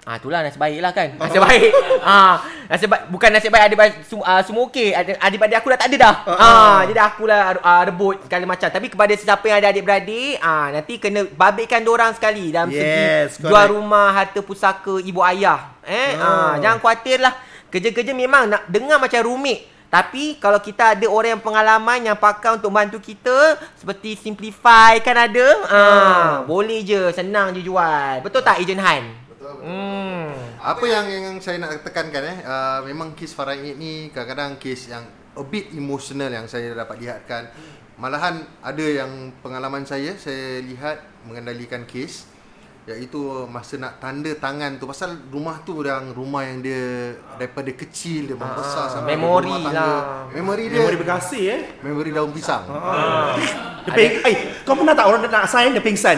Ah 0.08 0.16
itulah 0.16 0.40
nasib 0.40 0.56
baik 0.56 0.80
lah 0.80 0.96
kan. 0.96 1.12
Nasib 1.20 1.44
baik. 1.44 1.68
ah 2.00 2.40
nasib 2.64 2.88
baik 2.88 3.12
bukan 3.12 3.28
nasib 3.28 3.52
baik 3.52 3.64
adik 3.68 4.08
semua 4.08 4.24
uh, 4.24 4.40
semua 4.40 4.64
okey. 4.72 4.96
Adik 4.96 5.20
adik 5.20 5.56
aku 5.60 5.68
dah 5.68 5.76
tak 5.76 5.92
ada 5.92 5.96
dah. 6.00 6.14
Ah 6.24 6.80
jadi 6.88 7.00
akulah 7.04 7.60
uh, 7.60 7.82
rebut 7.84 8.16
segala 8.24 8.48
macam. 8.48 8.72
Tapi 8.72 8.88
kepada 8.88 9.12
sesiapa 9.12 9.44
yang 9.44 9.58
ada 9.60 9.68
adik-beradik, 9.68 10.40
ah 10.40 10.72
nanti 10.72 10.96
kena 10.96 11.28
babitkan 11.28 11.84
dorang 11.84 12.16
sekali 12.16 12.48
dalam 12.48 12.72
Yes, 12.72 13.36
segi 13.36 13.52
jual 13.52 13.68
rumah, 13.68 14.16
harta 14.16 14.40
pusaka 14.40 14.96
ibu 14.96 15.20
ayah. 15.28 15.76
Eh 15.84 16.16
ah 16.16 16.24
Oh. 16.24 16.52
jangan 16.56 16.80
khawatir 16.80 17.20
lah. 17.20 17.36
Kerja-kerja 17.68 18.16
memang 18.16 18.48
nak 18.48 18.64
dengar 18.64 18.96
macam 18.96 19.20
rumit. 19.20 19.60
Tapi 19.92 20.40
kalau 20.40 20.56
kita 20.56 20.96
ada 20.96 21.04
orang 21.04 21.36
yang 21.36 21.44
pengalaman 21.44 22.00
yang 22.00 22.16
pakar 22.16 22.56
untuk 22.56 22.72
bantu 22.72 22.96
kita 22.96 23.60
seperti 23.76 24.16
Simplify 24.16 25.00
kan 25.04 25.16
ada, 25.20 25.48
ah 25.68 26.32
boleh 26.48 26.80
je, 26.80 27.12
senang 27.12 27.52
je 27.52 27.60
jual. 27.60 28.24
Betul 28.24 28.40
tak 28.40 28.64
Ejen 28.64 28.80
Han? 28.80 29.27
Hmm. 29.56 30.28
Apa 30.60 30.84
yang 30.84 31.06
yang 31.08 31.36
saya 31.40 31.56
nak 31.62 31.80
tekankan 31.80 32.22
eh 32.24 32.38
uh, 32.44 32.84
memang 32.84 33.16
kes 33.16 33.32
Faraid 33.32 33.80
ni 33.80 34.12
kadang-kadang 34.12 34.60
kes 34.60 34.92
yang 34.92 35.04
a 35.38 35.44
bit 35.46 35.72
emotional 35.72 36.28
yang 36.28 36.44
saya 36.44 36.74
dapat 36.76 37.00
lihatkan. 37.00 37.48
Malahan 37.98 38.46
ada 38.62 38.84
yang 38.84 39.34
pengalaman 39.42 39.82
saya 39.82 40.14
saya 40.20 40.62
lihat 40.62 41.02
mengendalikan 41.26 41.82
kes 41.88 42.30
iaitu 42.88 43.44
masa 43.52 43.76
nak 43.76 44.00
tanda 44.00 44.32
tangan 44.40 44.80
tu 44.80 44.88
pasal 44.88 45.12
rumah 45.28 45.60
tu 45.60 45.84
yang 45.84 46.08
rumah 46.16 46.40
yang 46.40 46.64
dia 46.64 47.12
daripada 47.36 47.68
kecil 47.76 48.32
dia 48.32 48.36
membesar 48.36 48.88
sampai 48.88 49.12
dia 49.12 49.20
memori 49.20 49.52
tangga. 49.52 49.76
lah. 49.76 50.00
Memori 50.32 50.64
dia 50.72 50.80
Memori 50.80 50.96
berkasih 50.96 51.42
eh. 51.52 51.60
memori 51.84 52.10
daun 52.16 52.32
pisang. 52.32 52.64
Dia 53.84 53.92
ping, 53.92 54.12
eh, 54.24 54.36
kau 54.64 54.72
pernah 54.72 54.96
tak 54.96 55.04
orang 55.04 55.20
nak 55.20 55.44
sign 55.48 55.76
dia 55.76 55.84
pingsan? 55.84 56.16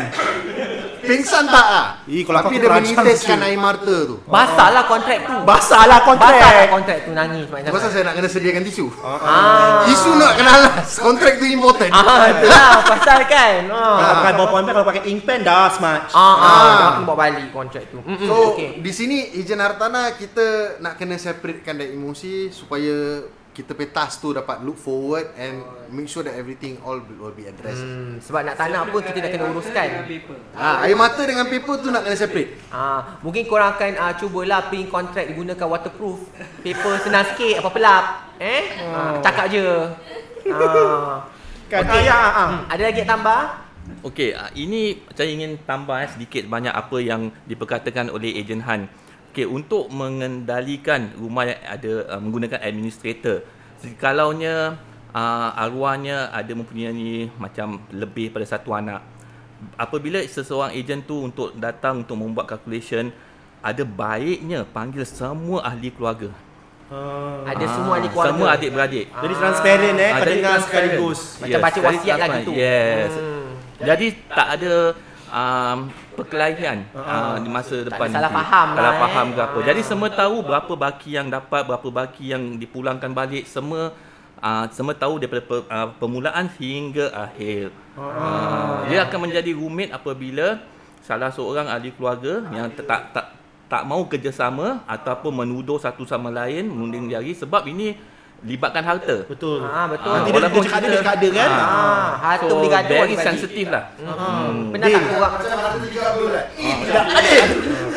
Pingsan 1.11 1.45
tak 1.47 1.67
ah? 1.67 1.87
Ih, 2.07 2.23
kalau 2.23 2.39
Tapi 2.47 2.55
aku 2.55 2.63
dia 2.63 2.71
meniteskan 2.71 3.39
air 3.43 3.59
mata 3.59 3.97
tu. 4.07 4.17
Basah 4.25 4.69
lah 4.71 4.85
kontrak 4.87 5.19
tu. 5.27 5.37
Basah 5.43 5.83
lah 5.83 5.99
Basah 6.07 6.31
lah 6.31 6.41
kontrak. 6.63 6.69
kontrak 6.71 6.99
tu 7.03 7.11
nangis 7.11 7.47
macam 7.51 7.71
Pasal 7.75 7.89
saya 7.91 8.03
nak 8.07 8.15
kena 8.15 8.29
sediakan 8.31 8.63
tisu. 8.63 8.87
Ah. 9.03 9.83
Isu 9.85 10.11
nak 10.15 10.33
kena 10.39 10.51
alas. 10.55 10.89
Kontrak 10.97 11.33
tu 11.37 11.47
important. 11.47 11.91
Ah, 11.91 12.31
itulah 12.31 12.69
pasal 12.87 13.21
kan. 13.27 13.61
Ah. 13.69 13.99
Kalau 13.99 14.15
pakai 14.15 14.33
ballpoint 14.33 14.65
pen, 14.65 14.73
kalau 14.73 14.87
pakai 14.87 15.03
ink 15.05 15.21
pen 15.25 15.41
dah 15.43 15.67
smart. 15.69 16.03
Ah, 16.11 16.19
ah, 16.19 16.37
Ah. 16.41 16.89
aku 16.95 17.03
bawa 17.05 17.17
balik 17.21 17.51
kontrak 17.51 17.91
tu. 17.91 17.99
Mm-mm, 18.01 18.29
So 18.31 18.55
okay. 18.55 18.79
di 18.79 18.93
sini 18.95 19.35
ejen 19.35 19.59
hartana 19.59 20.15
kita 20.15 20.79
nak 20.79 20.95
kena 20.95 21.17
separatekan 21.17 21.75
dari 21.75 21.93
emosi 21.93 22.49
supaya 22.51 23.27
kita 23.61 23.77
pay 23.77 23.93
task 23.93 24.25
tu 24.25 24.33
dapat 24.33 24.65
look 24.65 24.81
forward 24.81 25.37
and 25.37 25.61
make 25.93 26.09
sure 26.09 26.25
that 26.25 26.33
everything 26.33 26.81
all 26.81 26.97
will 26.97 27.37
be 27.37 27.45
addressed. 27.45 27.85
Hmm, 27.85 28.17
sebab 28.17 28.49
nak 28.49 28.57
tanah 28.57 28.89
pun 28.89 29.05
kita 29.05 29.21
dah 29.21 29.29
kena 29.29 29.53
uruskan. 29.53 29.89
Ah, 30.57 30.89
air 30.89 30.97
mata 30.97 31.21
dengan 31.29 31.45
paper 31.45 31.85
tu 31.85 31.93
nak 31.93 32.09
kena 32.09 32.17
separate. 32.17 32.57
Ah, 32.73 33.21
mungkin 33.21 33.45
korang 33.45 33.77
akan 33.77 34.01
ah, 34.01 34.17
cubalah 34.17 34.73
print 34.73 34.89
kontrak 34.89 35.29
digunakan 35.29 35.69
waterproof. 35.69 36.25
Paper 36.65 36.93
senang 37.05 37.29
sikit 37.29 37.61
apa 37.61 37.69
pelap. 37.69 38.05
Eh? 38.41 38.63
Ah, 38.81 39.21
cakap 39.21 39.53
je. 39.53 39.69
Ah. 40.49 41.29
Kan? 41.69 41.85
Ah, 41.85 42.01
ya, 42.01 42.17
ah, 42.17 42.25
ah. 42.33 42.49
Hmm, 42.49 42.61
ada 42.73 42.83
lagi 42.89 43.03
tambah? 43.05 43.41
Okey, 44.01 44.33
ah, 44.33 44.49
ini 44.57 45.05
saya 45.13 45.29
ingin 45.29 45.61
tambah 45.69 46.01
eh, 46.01 46.09
sedikit 46.09 46.49
banyak 46.49 46.73
apa 46.73 46.97
yang 47.05 47.29
diperkatakan 47.45 48.09
oleh 48.09 48.41
ejen 48.41 48.65
Han. 48.65 48.89
Okey, 49.31 49.47
untuk 49.47 49.87
mengendalikan 49.95 51.15
rumah 51.15 51.47
yang 51.47 51.61
ada 51.63 51.93
uh, 52.11 52.19
menggunakan 52.19 52.59
administrator, 52.59 53.47
kalaunya 53.95 54.75
uh, 55.15 55.55
arwahnya 55.55 56.35
ada 56.35 56.51
mempunyai 56.51 57.31
macam 57.39 57.79
lebih 57.95 58.35
pada 58.35 58.43
satu 58.43 58.75
anak, 58.75 58.99
apabila 59.79 60.19
seseorang 60.27 60.75
ejen 60.75 60.99
tu 61.07 61.31
untuk 61.31 61.55
datang 61.55 62.03
untuk 62.03 62.19
membuat 62.19 62.51
calculation 62.51 63.15
ada 63.61 63.85
baiknya 63.85 64.65
panggil 64.67 65.05
semua 65.07 65.63
ahli 65.63 65.93
keluarga. 65.95 66.33
Ada 66.91 67.55
Ah, 67.55 67.71
semua 67.71 67.93
ahli 68.03 68.09
keluarga. 68.11 68.31
Semua 68.35 68.49
adik-beradik. 68.59 69.07
Jadi 69.15 69.35
transparent 69.39 69.95
eh 69.95 70.11
Ah, 70.11 70.11
kau 70.11 70.25
jadi 70.27 70.33
dengar 70.35 70.51
transparent. 70.59 70.65
sekaligus. 70.91 71.21
Macam 71.39 71.59
baca 71.63 71.71
jadi 71.79 71.87
wasiat 71.87 72.17
lah 72.19 72.29
gitu. 72.41 72.53
Yes. 72.57 73.13
Hmm. 73.15 73.47
Jadi 73.81 74.07
tak 74.27 74.49
ada 74.59 74.75
um, 75.31 75.79
perkelahian 76.21 76.79
uh, 76.93 77.37
di 77.41 77.49
masa 77.49 77.77
depan. 77.83 78.07
ada 78.09 78.17
salah 78.21 78.31
nanti. 78.33 78.39
faham 78.45 78.69
lah, 78.69 78.77
Salah 78.77 78.93
eh. 78.93 79.01
faham 79.01 79.27
ke 79.33 79.41
apa. 79.41 79.59
Jadi 79.65 79.81
semua 79.81 80.09
tahu 80.13 80.37
berapa 80.45 80.73
baki 80.77 81.11
yang 81.17 81.29
dapat, 81.33 81.63
berapa 81.65 81.89
baki 81.89 82.25
yang 82.31 82.43
dipulangkan 82.61 83.11
balik. 83.11 83.45
Semua 83.49 83.97
uh, 84.41 84.65
semua 84.73 84.93
tahu 84.97 85.21
daripada 85.21 85.43
per, 85.45 85.59
uh, 85.69 85.89
permulaan 85.97 86.47
hingga 86.61 87.13
akhir. 87.13 87.73
Uh, 87.97 88.85
dia 88.89 89.05
akan 89.09 89.29
menjadi 89.29 89.53
rumit 89.57 89.89
apabila 89.93 90.61
salah 91.01 91.33
seorang 91.33 91.67
ahli 91.67 91.91
keluarga 91.97 92.45
yang 92.53 92.69
tak 92.77 92.85
tak 92.87 93.03
tak, 93.17 93.27
tak 93.71 93.83
mau 93.87 94.03
kerjasama 94.05 94.83
ataupun 94.85 95.43
menuduh 95.45 95.81
satu 95.81 96.05
sama 96.05 96.29
lain 96.29 96.69
menunding 96.69 97.09
jari 97.09 97.33
sebab 97.33 97.65
ini 97.71 97.97
libatkan 98.41 98.81
harta. 98.81 99.17
Betul. 99.25 99.61
Ah, 99.63 99.85
betul. 99.85 100.11
Nanti 100.11 100.31
dia, 100.31 100.41
cakap 100.41 100.77
ada, 100.77 100.87
dia 100.87 100.99
cakap 100.99 101.15
ada 101.15 101.29
kan? 101.31 101.51
Ah, 101.51 102.09
harta 102.19 102.45
So, 102.47 102.57
boleh 102.57 102.71
gaduh 102.71 102.89
very 102.89 103.01
adik-beradik. 103.05 103.27
sensitif 103.29 103.67
lah. 103.69 103.85
Hmm. 103.97 104.73
Pernah 104.73 104.89
tak 104.89 105.03
korang 105.07 105.33
Macam 105.37 105.81
tiga 105.85 106.05
bulan. 106.17 106.45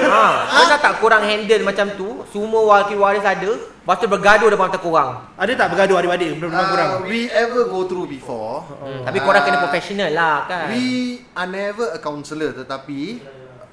ha, 0.03 0.23
Pernah 0.45 0.79
tak 0.79 0.93
korang 0.99 1.23
handle 1.23 1.63
macam 1.63 1.88
tu 1.93 2.08
Semua 2.27 2.62
wakil 2.65 2.97
waris 2.97 3.23
ada 3.23 3.51
Lepas 3.53 3.99
tu 3.99 4.08
bergaduh 4.08 4.47
depan 4.47 4.67
mata 4.67 4.79
korang 4.79 5.10
Ada 5.34 5.51
tak 5.53 5.67
bergaduh 5.69 5.95
adik-adik 5.97 6.29
benar-benar 6.38 6.65
kurang? 6.67 6.89
Uh, 6.89 6.99
we 7.06 7.27
ever 7.29 7.63
go 7.65 7.84
through 7.84 8.08
before. 8.08 8.63
hmm. 8.79 9.03
Tapi 9.03 9.17
korang 9.19 9.43
kena 9.43 9.58
Ah, 9.58 9.63
professional 9.63 10.10
lah 10.12 10.36
kan 10.45 10.67
We 10.71 10.86
are 11.32 11.47
never 11.47 11.88
a 11.89 11.99
counsellor 11.99 12.51
tetapi 12.53 13.23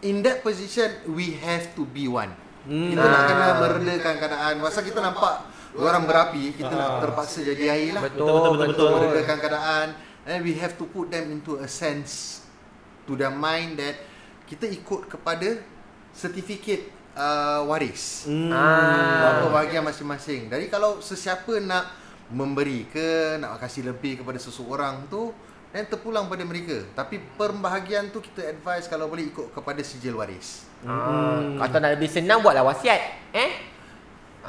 in 0.01 0.23
that 0.23 0.41
position 0.41 0.87
we 1.11 1.37
have 1.37 1.75
to 1.75 1.85
be 1.85 2.07
one. 2.07 2.33
Hmm. 2.63 2.89
Kita 2.89 3.03
nak 3.03 3.23
kena 3.27 3.47
meredakan 3.59 4.15
keadaan. 4.17 4.55
Masa 4.59 4.81
kita 4.81 4.97
nampak 4.99 5.50
orang 5.79 6.03
berapi, 6.09 6.57
kita 6.59 6.73
nak 6.73 7.05
terpaksa 7.07 7.47
jadi 7.47 7.65
air 7.71 7.91
lah. 7.95 8.03
Betul, 8.11 8.27
betul, 8.27 8.53
betul, 8.59 8.67
betul. 8.75 8.89
Meredakan 8.99 9.39
keadaan 9.39 9.87
and 10.27 10.41
we 10.43 10.55
have 10.59 10.75
to 10.77 10.85
put 10.91 11.09
them 11.11 11.31
into 11.31 11.59
a 11.63 11.69
sense 11.71 12.43
to 13.07 13.15
their 13.15 13.33
mind 13.33 13.79
that 13.79 13.97
kita 14.51 14.67
ikut 14.67 15.07
kepada 15.07 15.63
sertifikat 16.11 16.91
uh, 17.15 17.63
waris. 17.71 18.27
Ah. 18.51 19.39
Berapa 19.39 19.47
bahagian 19.55 19.87
masing-masing. 19.87 20.51
Jadi 20.51 20.67
kalau 20.67 20.99
sesiapa 20.99 21.63
nak 21.63 21.87
memberi 22.31 22.87
ke, 22.91 23.39
nak 23.39 23.59
kasih 23.63 23.91
lebih 23.91 24.23
kepada 24.23 24.39
seseorang 24.39 25.07
tu, 25.07 25.31
dan 25.71 25.87
terpulang 25.87 26.27
pada 26.27 26.43
mereka. 26.43 26.83
Tapi 26.99 27.23
pembahagian 27.39 28.11
tu 28.11 28.19
kita 28.19 28.43
advise 28.51 28.91
kalau 28.91 29.07
boleh 29.07 29.31
ikut 29.31 29.55
kepada 29.55 29.79
sijil 29.87 30.19
waris. 30.19 30.67
ah. 30.83 31.63
Atau 31.63 31.79
nak 31.79 31.95
lebih 31.95 32.11
senang 32.11 32.43
buatlah 32.43 32.67
wasiat 32.67 33.31
Eh 33.31 33.70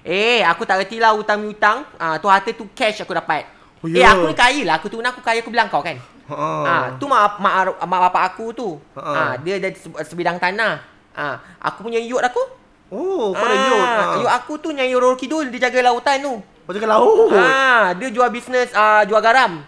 Eh, 0.06 0.38
aku 0.46 0.62
tak 0.62 0.86
reti 0.86 1.02
lah 1.02 1.18
hutang-hutang. 1.18 1.82
Ah, 1.98 2.14
tu 2.22 2.30
harta 2.30 2.54
tu 2.54 2.70
cash 2.78 3.02
aku 3.02 3.10
dapat. 3.10 3.42
Oh, 3.82 3.90
eh, 3.90 3.98
ya. 3.98 4.14
aku 4.14 4.30
ni 4.30 4.38
kaya 4.38 4.62
lah. 4.62 4.78
Aku 4.78 4.86
tu 4.86 5.02
aku 5.02 5.18
kaya 5.18 5.42
aku 5.42 5.50
bilang 5.50 5.66
kau 5.66 5.82
kan. 5.82 5.98
Ha 6.28 6.48
Ah, 6.62 6.84
tu 6.94 7.04
mak 7.04 7.36
mak, 7.36 7.52
mak 7.80 8.00
bapak 8.04 8.22
aku 8.30 8.50
tu. 8.50 8.68
Ha. 8.92 9.02
Ah, 9.06 9.32
dia 9.36 9.56
ada 9.56 9.68
se- 9.70 10.04
sebidang 10.04 10.36
tanah. 10.36 10.82
Ah, 11.12 11.38
aku 11.58 11.82
punya 11.82 11.98
yacht 11.98 12.26
aku. 12.26 12.42
oh 12.88 13.30
kau 13.30 13.42
ada 13.42 13.56
yacht 13.56 13.82
Ah, 13.82 13.94
ha. 13.96 14.14
yacht 14.16 14.32
aku 14.36 14.52
tu 14.56 14.70
Nyai 14.70 14.92
Roro 14.92 15.14
Kidul 15.14 15.48
dia 15.48 15.66
jaga 15.66 15.82
lautan 15.84 16.20
tu. 16.20 16.34
kau 16.38 16.72
jaga 16.72 16.88
laut 16.88 17.30
Ah, 17.32 17.90
dia 17.92 18.08
jual 18.08 18.26
bisnes 18.28 18.70
ah, 18.70 19.02
jual 19.02 19.18
garam. 19.18 19.62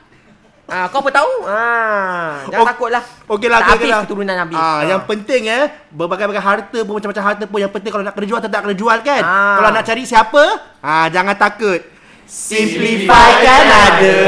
Ah, 0.66 0.85
kau 0.87 1.01
apa 1.01 1.09
tahu? 1.11 1.33
Ah, 1.44 2.44
jangan 2.44 2.61
Ok- 2.61 2.71
takutlah. 2.71 3.05
Okey 3.27 3.49
lah, 3.49 3.59
tak 3.59 3.66
okey 3.66 3.73
habis 3.79 3.88
lah. 3.88 4.01
keturunan 4.05 4.37
Nabi. 4.37 4.53
Ah, 4.53 4.81
yang 4.85 5.01
penting 5.03 5.42
eh, 5.47 5.64
berbagai-bagai 5.88 6.42
harta 6.42 6.79
pun 6.79 6.92
macam-macam 6.94 7.25
harta 7.25 7.44
pun 7.44 7.59
yang 7.59 7.71
penting 7.71 7.88
kalau 7.88 8.05
nak 8.05 8.12
kena 8.12 8.27
jual 8.27 8.37
tetap 8.38 8.61
kena 8.61 8.77
jual 8.77 8.99
kan. 9.01 9.23
Ah. 9.23 9.57
Kalau 9.57 9.71
nak 9.71 9.83
cari 9.83 10.03
siapa? 10.05 10.42
Ah, 10.79 11.09
jangan 11.09 11.33
takut. 11.35 11.81
Simplify 12.29 13.29
kan 13.40 13.64
ada. 13.64 14.18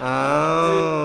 Ah. 0.00 0.99